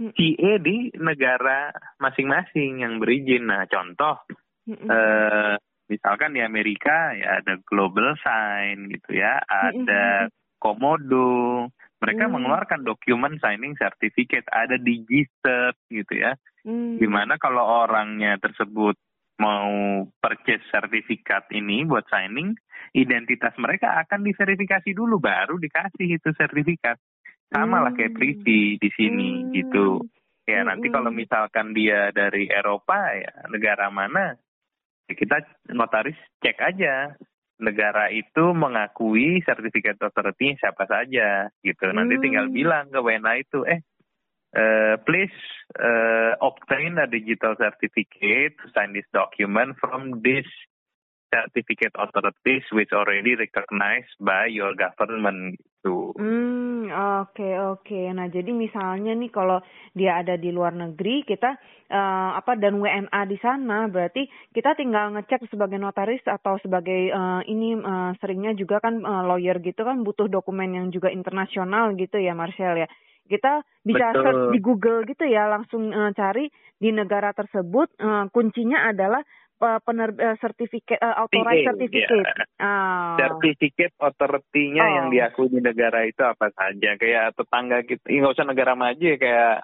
Mm. 0.00 0.16
CE 0.16 0.52
di 0.64 0.88
negara 0.96 1.68
masing-masing 2.00 2.80
yang 2.80 2.96
berizin. 2.96 3.52
Nah, 3.52 3.68
contoh 3.68 4.16
eh, 4.64 5.60
misalkan 5.90 6.38
di 6.38 6.40
Amerika 6.40 7.10
ya 7.18 7.42
ada 7.42 7.58
Global 7.66 8.14
Sign 8.22 8.86
gitu 8.94 9.18
ya, 9.18 9.42
ada 9.44 10.30
Komodo. 10.62 11.66
Mereka 12.00 12.30
Hmm. 12.30 12.38
mengeluarkan 12.38 12.80
dokumen 12.86 13.36
signing 13.42 13.76
certificate, 13.76 14.46
ada 14.48 14.78
Digicert 14.78 15.76
gitu 15.90 16.14
ya. 16.16 16.38
Hmm. 16.64 16.96
Di 16.96 17.04
mana 17.10 17.36
kalau 17.36 17.60
orangnya 17.84 18.38
tersebut 18.40 18.96
mau 19.36 20.04
purchase 20.20 20.64
sertifikat 20.70 21.50
ini 21.52 21.84
buat 21.84 22.06
signing, 22.08 22.54
identitas 22.96 23.52
mereka 23.60 24.00
akan 24.06 24.24
diverifikasi 24.24 24.92
dulu 24.92 25.20
baru 25.20 25.60
dikasih 25.60 26.20
itu 26.20 26.30
sertifikat. 26.36 26.96
Sama 27.50 27.82
lah 27.82 27.92
kayak 27.92 28.14
Hmm. 28.14 28.20
privy 28.20 28.78
di 28.78 28.88
sini 28.94 29.30
Hmm. 29.44 29.50
gitu. 29.52 29.88
Ya 30.48 30.64
nanti 30.64 30.88
kalau 30.90 31.12
misalkan 31.12 31.76
dia 31.76 32.10
dari 32.10 32.48
Eropa 32.48 33.12
ya 33.14 33.44
negara 33.52 33.86
mana, 33.92 34.34
kita 35.14 35.42
notaris 35.72 36.16
cek 36.42 36.58
aja 36.60 37.14
negara 37.60 38.08
itu 38.08 38.56
mengakui 38.56 39.44
sertifikat 39.44 40.00
authority 40.00 40.56
siapa 40.56 40.88
saja 40.88 41.52
gitu. 41.60 41.92
Nanti 41.92 42.16
Hmm. 42.16 42.24
tinggal 42.24 42.46
bilang 42.48 42.88
ke 42.88 42.98
WNA 42.98 43.44
itu, 43.44 43.62
eh 43.68 43.84
uh, 44.56 44.96
please 45.04 45.34
uh, 45.78 46.34
obtain 46.40 46.98
a 46.98 47.06
digital 47.06 47.54
certificate 47.60 48.56
to 48.58 48.66
sign 48.74 48.96
this 48.96 49.06
document 49.12 49.76
from 49.78 50.24
this 50.24 50.48
certificate 51.30 51.94
authorities 51.96 52.66
which 52.74 52.90
already 52.92 53.38
recognized 53.38 54.12
by 54.18 54.50
your 54.50 54.74
government 54.74 55.56
gitu. 55.80 56.12
Hmm, 56.18 56.92
oke 57.24 57.48
oke. 57.72 58.00
Nah, 58.12 58.28
jadi 58.28 58.52
misalnya 58.52 59.16
nih 59.16 59.32
kalau 59.32 59.64
dia 59.96 60.20
ada 60.20 60.36
di 60.36 60.52
luar 60.52 60.76
negeri, 60.76 61.24
kita 61.24 61.56
eh, 61.88 62.30
apa 62.36 62.52
dan 62.60 62.76
WNA 62.84 63.20
di 63.24 63.40
sana, 63.40 63.88
berarti 63.88 64.28
kita 64.52 64.76
tinggal 64.76 65.16
ngecek 65.16 65.48
sebagai 65.48 65.80
notaris 65.80 66.20
atau 66.28 66.60
sebagai 66.60 67.08
eh, 67.08 67.40
ini 67.48 67.80
eh, 67.80 68.10
seringnya 68.20 68.52
juga 68.52 68.84
kan 68.84 69.00
eh, 69.00 69.22
lawyer 69.24 69.56
gitu 69.64 69.80
kan 69.80 70.04
butuh 70.04 70.28
dokumen 70.28 70.76
yang 70.76 70.86
juga 70.92 71.08
internasional 71.08 71.96
gitu 71.96 72.20
ya, 72.20 72.36
Marcel 72.36 72.84
ya. 72.84 72.88
Kita 73.30 73.62
bisa 73.86 74.10
Betul. 74.10 74.22
search 74.26 74.44
di 74.52 74.58
Google 74.60 75.00
gitu 75.08 75.24
ya, 75.24 75.48
langsung 75.48 75.88
eh, 75.88 76.12
cari 76.12 76.52
di 76.76 76.92
negara 76.92 77.32
tersebut. 77.32 77.88
eh, 77.96 78.24
kuncinya 78.34 78.92
adalah 78.92 79.24
eh, 79.60 79.80
pener 79.80 80.10
eh, 80.14 80.36
sertifikat 80.36 80.96
eh, 80.96 81.14
authorized 81.16 81.60
CA, 81.60 81.68
certificate. 81.70 82.26
ya. 82.32 82.44
Ah. 82.58 83.14
Certificate 83.16 83.94
authority-nya 83.96 84.82
Oh. 84.82 84.92
yang 84.96 85.06
diakui 85.08 85.48
di 85.48 85.60
negara 85.60 86.02
itu 86.02 86.20
apa 86.20 86.48
saja. 86.50 86.96
Kayak 86.96 87.36
tetangga 87.36 87.78
kita, 87.82 88.04
ya 88.04 88.16
nggak 88.18 88.34
usah 88.34 88.48
negara 88.48 88.72
maju 88.74 89.04
ya, 89.04 89.16
kayak 89.16 89.54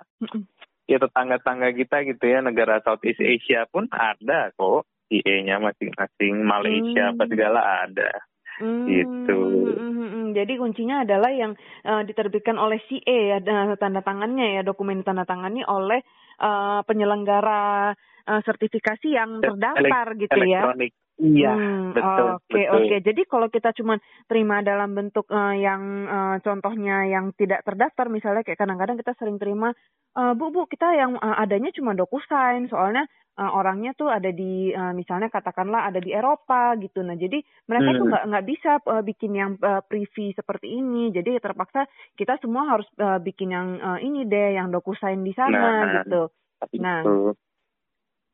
ya 0.87 0.97
tetangga-tangga 0.97 1.69
kita 1.73 1.97
gitu 2.05 2.25
ya, 2.25 2.39
negara 2.41 2.79
Southeast 2.81 3.19
Asia 3.19 3.65
pun 3.67 3.89
ada 3.89 4.53
kok. 4.53 4.85
CA-nya 5.07 5.63
masing-masing, 5.63 6.43
Malaysia 6.43 7.09
Hmm. 7.09 7.13
apa 7.15 7.25
segala 7.27 7.61
ada. 7.87 8.11
Hmm, 8.57 8.89
Gitu. 8.89 9.39
hmm, 9.71 9.93
hmm. 10.03 10.27
Jadi 10.33 10.57
kuncinya 10.57 11.05
adalah 11.05 11.29
yang 11.29 11.53
eh, 11.85 12.03
diterbitkan 12.03 12.57
oleh 12.57 12.81
CA 12.83 13.05
ya 13.31 13.39
da- 13.39 13.77
tanda 13.77 14.01
tangannya 14.01 14.57
ya 14.57 14.63
dokumen 14.63 15.05
tanda 15.05 15.23
tangani 15.23 15.61
oleh 15.63 16.01
eh, 16.41 16.81
penyelenggara 16.85 17.93
eh, 18.29 18.41
sertifikasi 18.45 19.09
yang 19.09 19.41
terdaftar 19.41 20.17
gitu 20.19 20.41
ya. 20.45 20.67
Elektronik. 20.67 20.93
Iya, 21.21 21.49
Hmm, 21.49 21.93
betul, 21.97 22.29
Oke 22.37 22.53
betul. 22.53 22.85
oke. 22.85 22.95
Jadi 23.01 23.23
kalau 23.25 23.49
kita 23.49 23.73
cuma 23.73 23.97
terima 24.29 24.61
dalam 24.61 24.93
bentuk 24.97 25.25
eh, 25.33 25.55
yang 25.65 25.83
eh, 26.09 26.37
contohnya 26.45 27.09
yang 27.09 27.33
tidak 27.41 27.65
terdaftar, 27.65 28.07
misalnya 28.13 28.45
kayak 28.45 28.61
kadang-kadang 28.61 28.97
kita 29.01 29.13
sering 29.17 29.37
terima, 29.41 29.73
"Eh, 30.17 30.33
bu 30.37 30.53
bu 30.53 30.69
kita 30.69 30.93
yang 30.97 31.17
eh, 31.17 31.37
adanya 31.41 31.73
cuma 31.77 31.97
DocuSign, 31.97 32.69
soalnya 32.69 33.05
eh, 33.41 33.51
orangnya 33.53 33.93
tuh 33.97 34.09
ada 34.13 34.29
di 34.33 34.73
eh, 34.73 34.93
misalnya 34.93 35.29
katakanlah 35.33 35.89
ada 35.89 36.01
di 36.05 36.13
Eropa 36.13 36.77
gitu. 36.81 37.01
Nah 37.01 37.17
jadi 37.17 37.41
mereka 37.69 37.97
tuh 37.97 38.05
Hmm. 38.05 38.13
nggak 38.13 38.23
nggak 38.33 38.45
bisa 38.53 38.71
eh, 38.85 39.03
bikin 39.09 39.33
yang 39.37 39.53
eh, 39.61 39.81
privy 39.89 40.37
seperti 40.37 40.69
ini. 40.69 41.13
Jadi 41.17 41.37
terpaksa 41.41 41.89
kita 42.17 42.37
semua 42.45 42.65
harus 42.77 42.89
eh, 43.01 43.21
bikin 43.25 43.49
yang 43.57 43.69
eh, 43.81 43.99
ini 44.05 44.29
deh, 44.29 44.57
yang 44.57 44.69
DocuSign 44.69 45.25
di 45.25 45.33
sana 45.33 45.85
Nah, 45.85 45.89
gitu. 45.89 46.29
Nah. 46.77 47.09
itu 47.09 47.13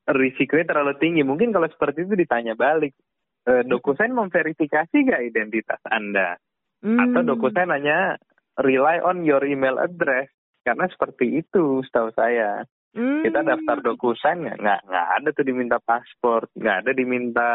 risikonya 0.09 0.75
terlalu 0.75 0.95
tinggi. 0.99 1.23
Mungkin 1.23 1.55
kalau 1.55 1.69
seperti 1.71 2.07
itu 2.07 2.15
ditanya 2.19 2.59
balik, 2.59 2.95
e, 3.47 3.63
DocuSign 3.67 4.13
memverifikasi 4.15 4.95
nggak 4.95 5.23
identitas 5.23 5.81
Anda? 5.87 6.39
Atau 6.83 7.21
Hmm. 7.23 7.29
DocuSign 7.31 7.71
hanya 7.71 8.19
rely 8.59 8.99
on 9.03 9.23
your 9.23 9.43
email 9.47 9.79
address? 9.79 10.27
Karena 10.67 10.91
seperti 10.91 11.43
itu 11.43 11.83
setahu 11.87 12.11
saya. 12.15 12.67
Hmm. 12.93 13.23
Kita 13.23 13.47
daftar 13.47 13.79
DocuSign 13.83 14.59
nggak 14.59 14.81
nggak 14.87 15.09
ada 15.23 15.29
tuh 15.31 15.47
diminta 15.47 15.79
paspor, 15.79 16.51
nggak 16.59 16.77
ada 16.87 16.93
diminta 16.93 17.51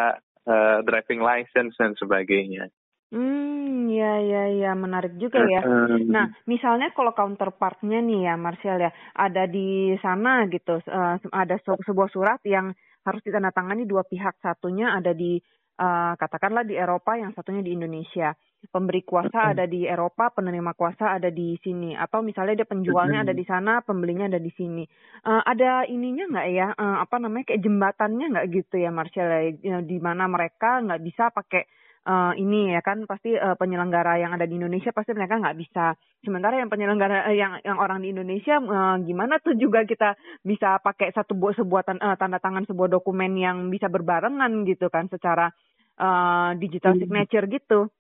eh, 0.47 0.79
driving 0.88 1.19
license 1.19 1.75
dan 1.75 1.91
sebagainya. 1.99 2.71
Hmm, 3.12 3.88
ya 3.88 4.20
ya 4.20 4.41
ya. 4.52 4.70
Menarik 4.76 5.15
juga 5.15 5.39
ya. 5.39 5.63
Nah, 6.12 6.28
misalnya 6.43 6.91
kalau 6.91 7.15
counterpartnya 7.15 8.04
nih 8.04 8.20
ya, 8.28 8.34
Marcel 8.36 8.78
ya, 8.84 8.91
ada 9.15 9.48
di 9.48 9.96
sana 10.04 10.43
gitu, 10.52 10.76
eh, 10.84 11.15
ada 11.32 11.56
se- 11.63 11.84
sebuah 11.88 12.10
surat 12.12 12.39
yang 12.43 12.76
harus 13.08 13.22
ditandatangani 13.24 13.88
dua 13.88 14.04
pihak, 14.04 14.36
satunya 14.43 14.91
ada 14.98 15.15
di 15.15 15.39
eh, 15.78 16.13
katakanlah 16.17 16.65
di 16.65 16.74
Eropa, 16.74 17.15
yang 17.22 17.32
satunya 17.38 17.62
di 17.63 17.72
Indonesia. 17.78 18.34
Pemberi 18.74 19.06
kuasa 19.06 19.54
ada 19.54 19.63
di 19.70 19.86
Eropa, 19.86 20.34
penerima 20.34 20.74
kuasa 20.74 21.13
ada 21.15 21.30
di 21.30 21.54
sini, 21.62 21.93
atau 21.93 22.26
misalnya 22.26 22.65
dia 22.65 22.67
penjualnya 22.67 23.22
ada 23.24 23.30
di 23.32 23.46
sana, 23.46 23.86
pembelinya 23.86 24.26
ada 24.26 24.41
di 24.41 24.50
sini. 24.58 24.84
Eh, 25.24 25.41
ada 25.46 25.86
ininya 25.88 26.26
nggak 26.34 26.48
ya, 26.50 26.67
apa 26.76 27.15
namanya 27.22 27.54
kayak 27.54 27.62
jembatannya 27.63 28.26
nggak 28.36 28.48
gitu 28.58 28.76
ya, 28.82 28.89
Marcel 28.89 29.28
ya, 29.62 29.78
di 29.86 29.98
mana 30.02 30.26
mereka 30.28 30.82
nggak 30.82 31.02
bisa 31.06 31.30
pakai 31.30 31.63
eh, 32.08 32.34
ini 32.39 32.72
ya 32.72 32.80
kan 32.80 33.04
pasti 33.04 33.36
eh, 33.36 33.56
penyelenggara 33.60 34.15
yang 34.24 34.32
ada 34.32 34.48
di 34.48 34.56
Indonesia 34.56 34.96
pasti 34.96 35.12
mereka 35.12 35.36
nggak 35.43 35.58
bisa. 35.60 35.91
Sementara 36.24 36.56
yang 36.56 36.72
penyelenggara 36.72 37.28
eh, 37.28 37.36
yang 37.36 37.60
yang 37.67 37.78
orang 37.78 38.00
di 38.00 38.15
Indonesia 38.15 38.56
eh, 38.58 38.96
gimana 39.04 39.43
tuh 39.43 39.60
juga 39.60 39.84
kita 39.84 40.15
bisa 40.41 40.80
pakai 40.80 41.12
satu 41.12 41.36
buah 41.36 41.60
sebuah 41.60 41.84
tan- 41.84 42.00
eh, 42.02 42.15
tanda 42.15 42.39
tangan 42.39 42.63
sebuah 42.63 42.88
dokumen 42.88 43.36
yang 43.36 43.67
bisa 43.67 43.91
berbarengan 43.91 44.63
gitu 44.63 44.88
kan 44.88 45.12
secara 45.12 45.52
eh, 46.00 46.50
digital 46.56 46.96
Hmm. 46.96 47.02
signature 47.04 47.46
gitu. 47.52 47.91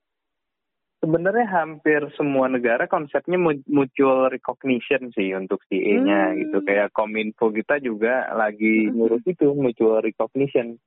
Sebenarnya 0.97 1.45
hampir 1.45 2.01
semua 2.17 2.49
negara 2.49 2.89
konsepnya 2.89 3.37
mu- 3.37 3.61
mutual 3.69 4.33
recognition 4.33 5.13
sih 5.13 5.29
untuk 5.37 5.61
CA-nya 5.69 6.33
Hmm. 6.33 6.37
gitu. 6.41 6.57
Kayak 6.65 6.89
Kominfo 6.89 7.53
kita 7.53 7.77
juga 7.77 8.25
lagi 8.33 8.89
ngurus 8.89 9.21
itu 9.29 9.53
mutual 9.53 10.01
recognition. 10.01 10.81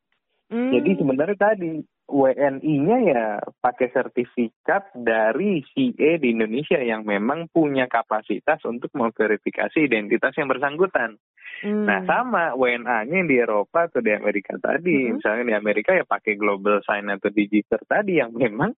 Hmm. 0.50 0.74
Jadi 0.74 0.98
sebenarnya 0.98 1.38
tadi 1.38 1.78
WNI-nya 2.10 2.96
ya 3.06 3.24
pakai 3.62 3.94
sertifikat 3.94 4.90
dari 4.98 5.62
CA 5.62 6.18
di 6.18 6.34
Indonesia 6.34 6.82
yang 6.82 7.06
memang 7.06 7.46
punya 7.54 7.86
kapasitas 7.86 8.58
untuk 8.66 8.90
memverifikasi 8.98 9.78
identitas 9.78 10.34
yang 10.34 10.50
bersangkutan. 10.50 11.14
Hmm. 11.62 11.86
Nah 11.86 12.02
sama 12.10 12.58
WNA-nya 12.58 13.14
yang 13.14 13.30
di 13.30 13.38
Eropa 13.38 13.86
atau 13.86 14.02
di 14.02 14.10
Amerika 14.10 14.58
tadi, 14.58 15.06
Mhm. 15.06 15.22
misalnya 15.22 15.44
di 15.46 15.54
Amerika 15.54 15.94
ya 15.94 16.02
pakai 16.02 16.34
Global 16.34 16.82
Sign 16.82 17.06
atau 17.14 17.30
Digiter 17.30 17.78
tadi 17.86 18.18
yang 18.18 18.34
memang 18.34 18.74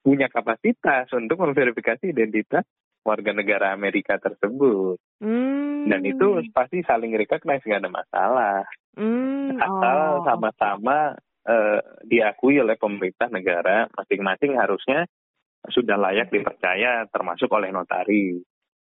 punya 0.00 0.32
kapasitas 0.32 1.12
untuk 1.12 1.44
memverifikasi 1.44 2.08
identitas 2.08 2.64
warga 3.04 3.32
negara 3.32 3.72
Amerika 3.72 4.20
tersebut. 4.20 5.00
Hmm. 5.20 5.88
Dan 5.88 6.04
itu 6.04 6.44
pasti 6.52 6.84
saling 6.84 7.16
recognize 7.16 7.64
nggak 7.64 7.82
ada 7.84 7.92
masalah. 7.92 8.58
Hmm. 8.96 9.56
Asal 9.56 9.98
oh. 10.20 10.24
sama-sama 10.26 11.16
eh, 11.48 11.80
diakui 12.04 12.60
oleh 12.60 12.76
pemerintah 12.76 13.32
negara 13.32 13.88
masing-masing 13.96 14.58
harusnya 14.58 15.08
sudah 15.68 16.00
layak 16.00 16.32
dipercaya 16.32 17.04
termasuk 17.12 17.48
oleh 17.52 17.68
notaris. 17.68 18.40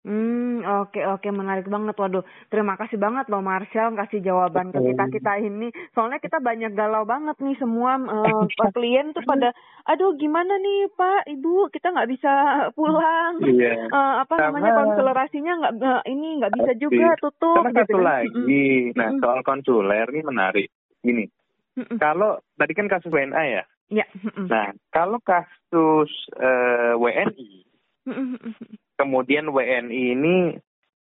Hmm, 0.05 0.61
oke 0.85 1.01
oke 1.01 1.25
menarik 1.33 1.65
banget. 1.65 1.97
Waduh, 1.97 2.21
terima 2.53 2.77
kasih 2.77 3.01
banget 3.01 3.25
loh 3.25 3.41
Marshall 3.41 3.97
kasih 3.97 4.21
jawaban 4.21 4.69
ke 4.69 4.77
kita 4.77 5.09
kita 5.09 5.33
ini. 5.41 5.73
Soalnya 5.97 6.21
kita 6.21 6.37
banyak 6.37 6.77
galau 6.77 7.09
banget 7.09 7.33
nih 7.41 7.57
semua 7.57 7.97
eh, 7.97 8.45
klien 8.77 9.17
tuh 9.17 9.25
pada, 9.25 9.49
aduh 9.89 10.13
gimana 10.13 10.61
nih 10.61 10.93
Pak, 10.93 11.25
Ibu, 11.25 11.73
kita 11.73 11.89
nggak 11.89 12.09
bisa 12.13 12.33
pulang. 12.77 13.41
Iya. 13.41 13.89
Eh, 13.89 14.13
apa 14.21 14.33
namanya 14.37 14.77
Sama. 14.77 14.79
konselerasinya 14.85 15.53
nggak 15.57 15.73
eh, 15.81 16.01
ini 16.13 16.27
nggak 16.37 16.53
bisa 16.53 16.71
Pasti. 16.77 16.83
juga 16.85 17.07
tutup. 17.17 17.57
Sama 17.65 17.73
satu 17.73 17.81
gitu 17.81 17.97
kan. 17.97 18.05
lagi, 18.05 18.65
nah 18.93 19.09
soal 19.17 19.39
konsuler 19.41 20.05
ini 20.13 20.21
menarik. 20.21 20.69
Gini, 21.01 21.25
Mm-mm. 21.81 21.97
kalau 21.97 22.37
tadi 22.61 22.77
kan 22.77 22.85
kasus 22.85 23.09
WNA 23.09 23.43
ya. 23.57 23.63
Ya. 23.89 24.05
mm-mm. 24.21 24.49
Nah, 24.53 24.69
kalau 24.93 25.17
kasus 25.21 26.13
eh, 26.37 26.93
WNI, 26.93 27.49
Mm-mm. 28.05 28.37
Kemudian 28.95 29.51
WNI 29.51 30.03
ini 30.15 30.35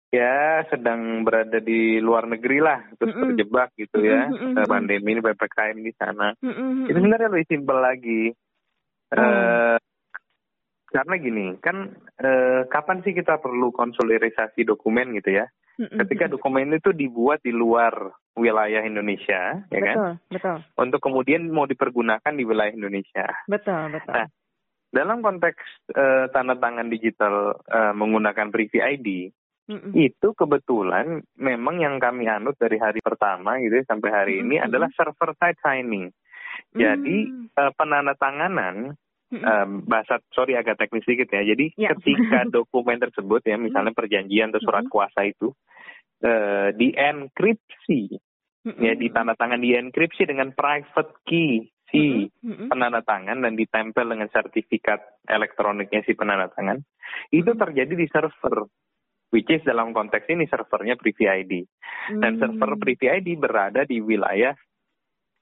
ya 0.08 0.64
sedang 0.72 1.22
berada 1.24 1.60
di 1.60 2.00
luar 2.00 2.24
negeri 2.24 2.58
lah, 2.64 2.80
terus 2.96 3.12
Mm-mm. 3.12 3.24
terjebak 3.32 3.76
gitu 3.76 4.00
ya, 4.00 4.28
eh, 4.28 4.32
mm-mm. 4.32 4.64
pandemi 4.64 5.16
ini 5.16 5.20
ppkm 5.20 5.78
di 5.84 5.92
sana. 5.96 6.32
Mm-mm. 6.40 6.88
Itu 6.88 6.96
sebenarnya 6.96 7.28
lebih 7.28 7.48
simpel 7.48 7.78
lagi. 7.78 8.32
Hmm. 9.08 9.20
Eh, 9.20 9.78
karena 10.88 11.14
gini, 11.20 11.46
kan 11.60 11.92
eh, 12.16 12.64
kapan 12.72 13.04
sih 13.04 13.12
kita 13.12 13.36
perlu 13.36 13.68
konsolidasi 13.72 14.64
dokumen 14.64 15.12
gitu 15.20 15.36
ya? 15.36 15.46
Mm-mm. 15.76 16.00
Ketika 16.04 16.32
dokumen 16.32 16.72
itu 16.72 16.90
dibuat 16.96 17.44
di 17.44 17.52
luar 17.52 17.92
wilayah 18.34 18.82
Indonesia, 18.82 19.60
ya 19.68 19.80
kan? 19.82 19.96
betul, 19.96 20.12
betul, 20.32 20.56
Untuk 20.80 21.00
kemudian 21.04 21.46
mau 21.52 21.68
dipergunakan 21.68 22.32
di 22.32 22.44
wilayah 22.48 22.72
Indonesia. 22.72 23.28
betul, 23.44 23.92
betul. 23.92 24.12
Nah, 24.16 24.26
Dalam 24.88 25.20
konteks 25.20 25.60
eh, 25.92 26.26
tanda 26.32 26.56
tangan 26.56 26.88
digital 26.88 27.60
eh, 27.68 27.92
menggunakan 27.92 28.48
Privy 28.48 28.78
ID, 28.80 29.08
Mm-mm. 29.68 29.92
itu 29.92 30.28
kebetulan 30.32 31.20
memang 31.36 31.76
yang 31.76 32.00
kami 32.00 32.24
anut 32.24 32.56
dari 32.56 32.80
hari 32.80 33.04
pertama 33.04 33.60
gitu 33.60 33.78
ya, 33.80 33.84
sampai 33.84 34.10
hari 34.10 34.34
ini 34.40 34.56
Mm-mm. 34.56 34.66
adalah 34.72 34.88
server 34.96 35.36
side 35.36 35.60
signing. 35.60 36.08
Jadi 36.72 37.28
Mm. 37.28 37.52
eh, 37.52 37.72
penandatanganan 37.76 38.96
bahasa 39.84 40.24
sorry 40.32 40.56
agak 40.56 40.80
teknis 40.80 41.04
sedikit 41.04 41.28
ya. 41.36 41.44
Jadi 41.44 41.76
Ya. 41.76 41.92
ketika 41.92 42.48
dokumen 42.56 42.96
tersebut 42.96 43.44
ya 43.44 43.60
misalnya 43.60 43.92
perjanjian 43.92 44.48
atau 44.48 44.64
surat 44.64 44.88
kuasa 44.88 45.28
itu 45.28 45.52
eh, 46.24 46.72
dienkripsi 46.72 48.16
Mm-mm. 48.64 48.80
ya 48.80 48.96
ditandatangan 48.96 49.60
dienkripsi 49.60 50.24
dengan 50.24 50.50
private 50.56 51.12
key 51.28 51.68
si 51.88 52.28
Mm-mm. 52.44 52.68
penanda 52.68 53.00
tangan 53.00 53.40
dan 53.40 53.56
ditempel 53.56 54.04
dengan 54.04 54.28
sertifikat 54.28 55.00
elektroniknya 55.24 56.04
si 56.04 56.12
penanda 56.12 56.52
tangan 56.52 56.84
itu 57.30 57.48
Mm-mm. 57.48 57.58
terjadi 57.58 57.94
di 57.94 58.06
server 58.06 58.68
which 59.28 59.48
is 59.48 59.60
dalam 59.62 59.92
konteks 59.92 60.28
ini 60.28 60.44
servernya 60.44 60.96
Privy 60.96 61.24
ID 61.24 61.52
dan 62.20 62.36
server 62.36 62.76
Privy 62.76 63.06
ID 63.08 63.28
berada 63.36 63.84
di 63.84 64.00
wilayah 64.00 64.52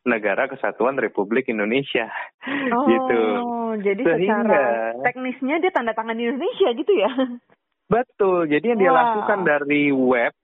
negara 0.06 0.46
kesatuan 0.46 0.94
Republik 0.96 1.50
Indonesia 1.50 2.06
Oh, 2.74 2.86
gitu 2.86 3.20
jadi 3.82 4.02
Sehingga- 4.06 4.46
secara 4.46 4.62
teknisnya 5.02 5.58
dia 5.58 5.70
tanda 5.70 5.92
tangan 5.92 6.14
di 6.14 6.24
Indonesia 6.24 6.70
gitu 6.72 6.92
ya? 6.94 7.10
betul 7.86 8.50
jadi 8.50 8.74
yang 8.74 8.80
dia 8.82 8.92
lakukan 8.92 9.46
dari 9.46 9.94
web 9.94 10.34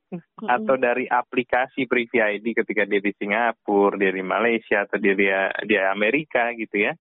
atau 0.45 0.75
dari 0.77 1.09
aplikasi 1.09 1.89
Privy 1.89 2.21
ID 2.21 2.53
ketika 2.53 2.85
dia 2.85 3.01
di 3.01 3.13
Singapura, 3.17 3.97
dia 3.97 4.13
di 4.13 4.21
Malaysia 4.21 4.85
atau 4.85 5.01
dia 5.01 5.15
dia, 5.17 5.41
dia 5.65 5.89
Amerika 5.89 6.53
gitu 6.53 6.85
ya. 6.85 6.93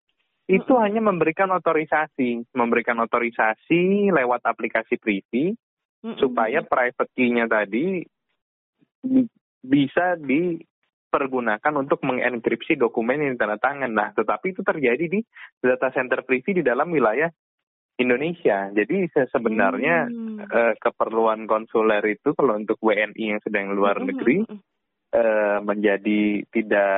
Itu 0.47 0.75
Mm-mm. 0.75 0.83
hanya 0.83 1.01
memberikan 1.03 1.51
otorisasi, 1.51 2.55
memberikan 2.55 2.99
otorisasi 3.03 4.11
lewat 4.11 4.43
aplikasi 4.47 4.95
Privy 4.99 5.55
Mm-mm. 6.03 6.17
supaya 6.19 6.63
private 6.63 7.11
key-nya 7.15 7.47
tadi 7.47 8.03
bi- 9.03 9.31
bisa 9.61 10.17
dipergunakan 10.17 11.73
untuk 11.77 12.01
mengenkripsi 12.03 12.79
dokumen 12.79 13.21
yang 13.21 13.31
ditandatangan. 13.35 13.91
Nah, 13.91 14.09
tetapi 14.15 14.55
itu 14.55 14.61
terjadi 14.63 15.05
di 15.07 15.19
data 15.61 15.91
center 15.93 16.23
Privy 16.23 16.59
di 16.59 16.63
dalam 16.65 16.89
wilayah 16.89 17.29
Indonesia. 18.01 18.69
Jadi 18.69 19.07
se- 19.09 19.29
sebenarnya 19.29 20.09
Hmm. 20.09 20.41
eh, 20.41 20.73
keperluan 20.77 21.45
konsuler 21.45 22.01
itu 22.09 22.33
kalau 22.33 22.57
untuk 22.57 22.81
WNI 22.81 23.37
yang 23.37 23.41
sedang 23.45 23.71
luar 23.71 24.01
Mm-mm. 24.01 24.09
negeri 24.09 24.37
eh, 25.11 25.57
menjadi 25.59 26.21
tidak 26.49 26.95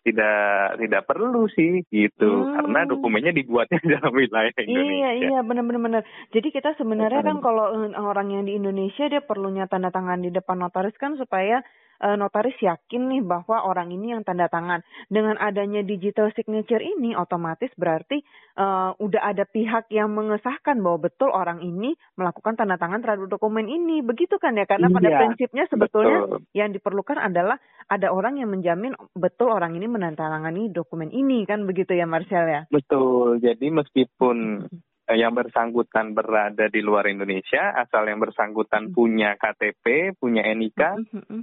tidak 0.00 0.78
tidak 0.78 1.02
perlu 1.02 1.50
sih 1.50 1.82
gitu 1.90 2.30
Hmm. 2.30 2.54
karena 2.54 2.86
dokumennya 2.86 3.34
dibuatnya 3.34 3.82
di 3.82 3.88
dalam 3.98 4.14
wilayah 4.14 4.54
Indonesia. 4.54 4.94
Iya 4.94 5.10
iya 5.18 5.38
benar-benar 5.42 5.82
benar. 5.82 6.02
Jadi 6.30 6.48
kita 6.48 6.78
sebenarnya 6.78 7.26
kan 7.26 7.42
kalau 7.42 7.74
orang 7.98 8.30
yang 8.30 8.46
di 8.46 8.54
Indonesia 8.54 9.10
dia 9.10 9.18
perlunya 9.20 9.66
tanda 9.66 9.90
tangan 9.90 10.22
di 10.22 10.30
depan 10.30 10.62
notaris 10.62 10.94
kan 10.94 11.18
supaya 11.18 11.58
notaris 11.98 12.56
yakin 12.60 13.08
nih 13.10 13.22
bahwa 13.24 13.64
orang 13.66 13.90
ini 13.90 14.14
yang 14.14 14.22
tanda 14.22 14.46
tangan. 14.46 14.84
Dengan 15.10 15.40
adanya 15.40 15.80
digital 15.82 16.30
signature 16.36 16.84
ini 16.84 17.16
otomatis 17.16 17.72
berarti 17.74 18.20
eh, 18.56 18.90
udah 18.94 19.22
ada 19.24 19.48
pihak 19.48 19.88
yang 19.90 20.12
mengesahkan 20.12 20.78
bahwa 20.78 21.08
betul 21.08 21.32
orang 21.32 21.64
ini 21.64 21.96
melakukan 22.20 22.54
tanda 22.54 22.76
tangan 22.76 23.00
terhadap 23.00 23.26
dokumen 23.32 23.66
ini. 23.66 24.04
Begitu 24.04 24.36
kan 24.36 24.54
ya? 24.54 24.68
Karena 24.68 24.92
pada 24.92 25.08
Iya, 25.08 25.18
prinsipnya 25.24 25.64
sebetulnya 25.70 26.18
Betul. 26.26 26.40
yang 26.52 26.70
diperlukan 26.74 27.18
adalah 27.18 27.56
ada 27.86 28.10
orang 28.10 28.42
yang 28.42 28.50
menjamin 28.50 28.92
betul 29.14 29.54
orang 29.54 29.78
ini 29.78 29.86
menandatangani 29.86 30.74
dokumen 30.74 31.14
ini 31.14 31.46
kan 31.46 31.64
begitu 31.64 31.94
ya 31.94 32.04
Marcel 32.04 32.44
ya? 32.44 32.62
Betul. 32.68 33.38
Jadi 33.40 33.70
meskipun 33.70 34.66
eh, 34.66 34.95
yang 35.14 35.38
bersangkutan 35.38 36.18
berada 36.18 36.66
di 36.66 36.82
luar 36.82 37.06
Indonesia, 37.06 37.70
asal 37.78 38.10
yang 38.10 38.18
bersangkutan 38.18 38.90
Hmm. 38.90 38.94
punya 38.94 39.38
KTP, 39.38 40.16
punya 40.18 40.42
NIK, 40.42 40.82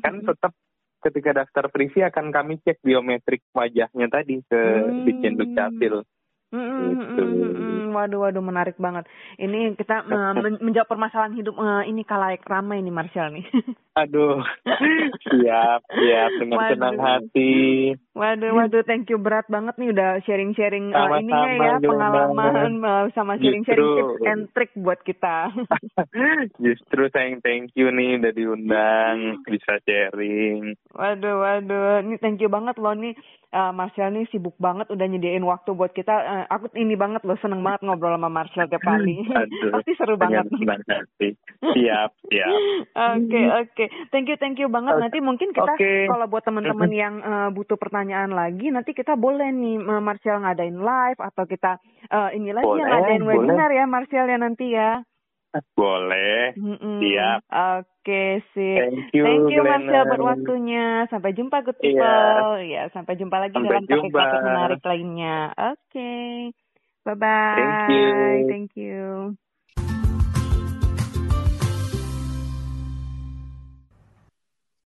kan 0.04 0.16
tetap 0.20 0.52
ketika 1.04 1.32
daftar 1.44 1.72
privy 1.72 2.04
akan 2.04 2.32
kami 2.32 2.60
cek 2.64 2.84
biometrik 2.84 3.44
wajahnya 3.56 4.08
tadi 4.12 4.44
ke 4.44 4.60
Hmm. 4.60 5.04
Ditjen 5.08 5.40
Dukcapil. 5.40 6.04
Mm, 6.54 6.62
mm, 6.62 6.90
Gitu. 6.94 7.24
mm, 7.26 7.34
mm, 7.34 7.54
mm. 7.58 7.96
Waduh, 7.98 8.20
waduh, 8.22 8.44
menarik 8.46 8.78
banget. 8.78 9.10
Ini 9.36 9.74
kita 9.74 10.06
eh, 10.06 10.34
men- 10.46 10.62
menjawab 10.62 10.86
permasalahan 10.86 11.34
hidup 11.34 11.58
eh, 11.58 11.90
ini 11.90 12.06
kalayak 12.06 12.46
ramai 12.46 12.78
nih 12.80 12.94
Marshall 12.94 13.34
nih. 13.34 13.46
Aduh, 13.94 14.42
siap, 15.30 15.86
siap 15.86 16.32
dengan 16.42 16.58
Waduh. 16.58 16.70
senang 16.74 16.98
hati. 16.98 17.94
waduh, 18.14 18.58
waduh, 18.58 18.82
thank 18.86 19.06
you 19.06 19.22
berat 19.22 19.46
banget 19.46 19.78
nih 19.78 19.94
udah 19.94 20.18
sharing-sharing 20.26 20.90
Sama-sama, 20.90 21.22
ininya 21.22 21.52
ya 21.54 21.78
pengalaman 21.78 22.72
eh, 22.82 23.04
sama 23.14 23.38
sharing-sharing 23.38 23.86
tips 23.94 24.18
and 24.26 24.42
trick 24.58 24.74
buat 24.74 24.98
kita. 25.06 25.54
Justru 26.66 27.06
sayang 27.10 27.46
thank 27.46 27.70
you 27.78 27.94
nih 27.94 28.18
udah 28.18 28.34
diundang, 28.34 29.18
bisa 29.46 29.78
sharing. 29.86 30.74
Waduh, 30.90 31.36
waduh, 31.42 32.02
ini 32.02 32.18
thank 32.18 32.42
you 32.42 32.50
banget 32.50 32.78
loh 32.82 32.98
nih. 32.98 33.14
eh, 33.54 33.70
Marshall 33.70 34.10
nih 34.10 34.26
sibuk 34.34 34.58
banget 34.58 34.90
udah 34.90 35.06
nyediain 35.06 35.46
waktu 35.46 35.70
buat 35.74 35.94
kita. 35.94 36.43
Aku 36.50 36.72
ini 36.76 36.96
banget 36.98 37.22
loh 37.24 37.38
seneng 37.40 37.62
banget 37.62 37.86
ngobrol 37.86 38.16
sama 38.16 38.30
Marshall 38.32 38.68
tiap 38.68 38.84
hari. 38.84 39.22
Aduh, 39.40 39.72
Pasti 39.76 39.92
seru 39.96 40.16
banget. 40.16 40.48
senang 40.52 40.84
hati. 40.86 41.30
Siap, 41.62 42.10
siap. 42.28 42.60
Oke 43.14 43.42
oke, 43.50 43.86
thank 44.14 44.28
you 44.30 44.38
thank 44.38 44.58
you 44.60 44.68
banget. 44.68 44.98
Nanti 45.00 45.20
mungkin 45.24 45.56
kita 45.56 45.76
Oke. 45.76 46.08
kalau 46.10 46.26
buat 46.28 46.44
teman-teman 46.44 46.92
yang 46.92 47.16
eh, 47.22 47.50
butuh 47.54 47.80
pertanyaan 47.80 48.32
lagi, 48.34 48.70
nanti 48.70 48.92
kita 48.92 49.16
boleh 49.16 49.50
nih 49.50 49.80
eh, 49.80 50.02
Marcel 50.04 50.42
ngadain 50.44 50.78
live 50.78 51.20
atau 51.20 51.44
kita 51.48 51.80
eh, 52.10 52.30
ini 52.38 52.52
lagi 52.52 52.68
yang 52.68 52.90
ngadain 52.90 53.24
boleh. 53.24 53.38
webinar 53.40 53.70
ya 53.72 53.86
Marcel 53.88 54.26
ya 54.28 54.38
nanti 54.38 54.66
ya. 54.74 55.02
Boleh. 55.78 56.58
Mm-mm. 56.58 57.00
Siap. 57.02 57.40
Oke 57.46 58.42
sip. 58.58 58.80
Thank 58.90 59.14
you, 59.14 59.24
Thank 59.24 59.46
you 59.54 59.62
Glenna. 59.62 59.78
Marcel 59.86 60.04
buat 60.10 60.22
waktunya. 60.34 60.86
Sampai 61.14 61.38
jumpa 61.38 61.62
good 61.62 61.78
Iya. 61.78 61.94
people. 61.94 62.54
Ya 62.66 62.84
sampai 62.90 63.14
jumpa 63.22 63.38
lagi 63.38 63.54
Sampai 63.54 63.70
dalam 63.70 63.86
topik-topik 63.86 64.42
menarik 64.42 64.82
lainnya. 64.82 65.38
Oke. 65.54 66.14
Bye 67.06 67.18
bye. 67.20 67.58
Thank 67.60 67.82
you. 67.94 68.14
Thank 68.50 68.72
you. 68.80 69.02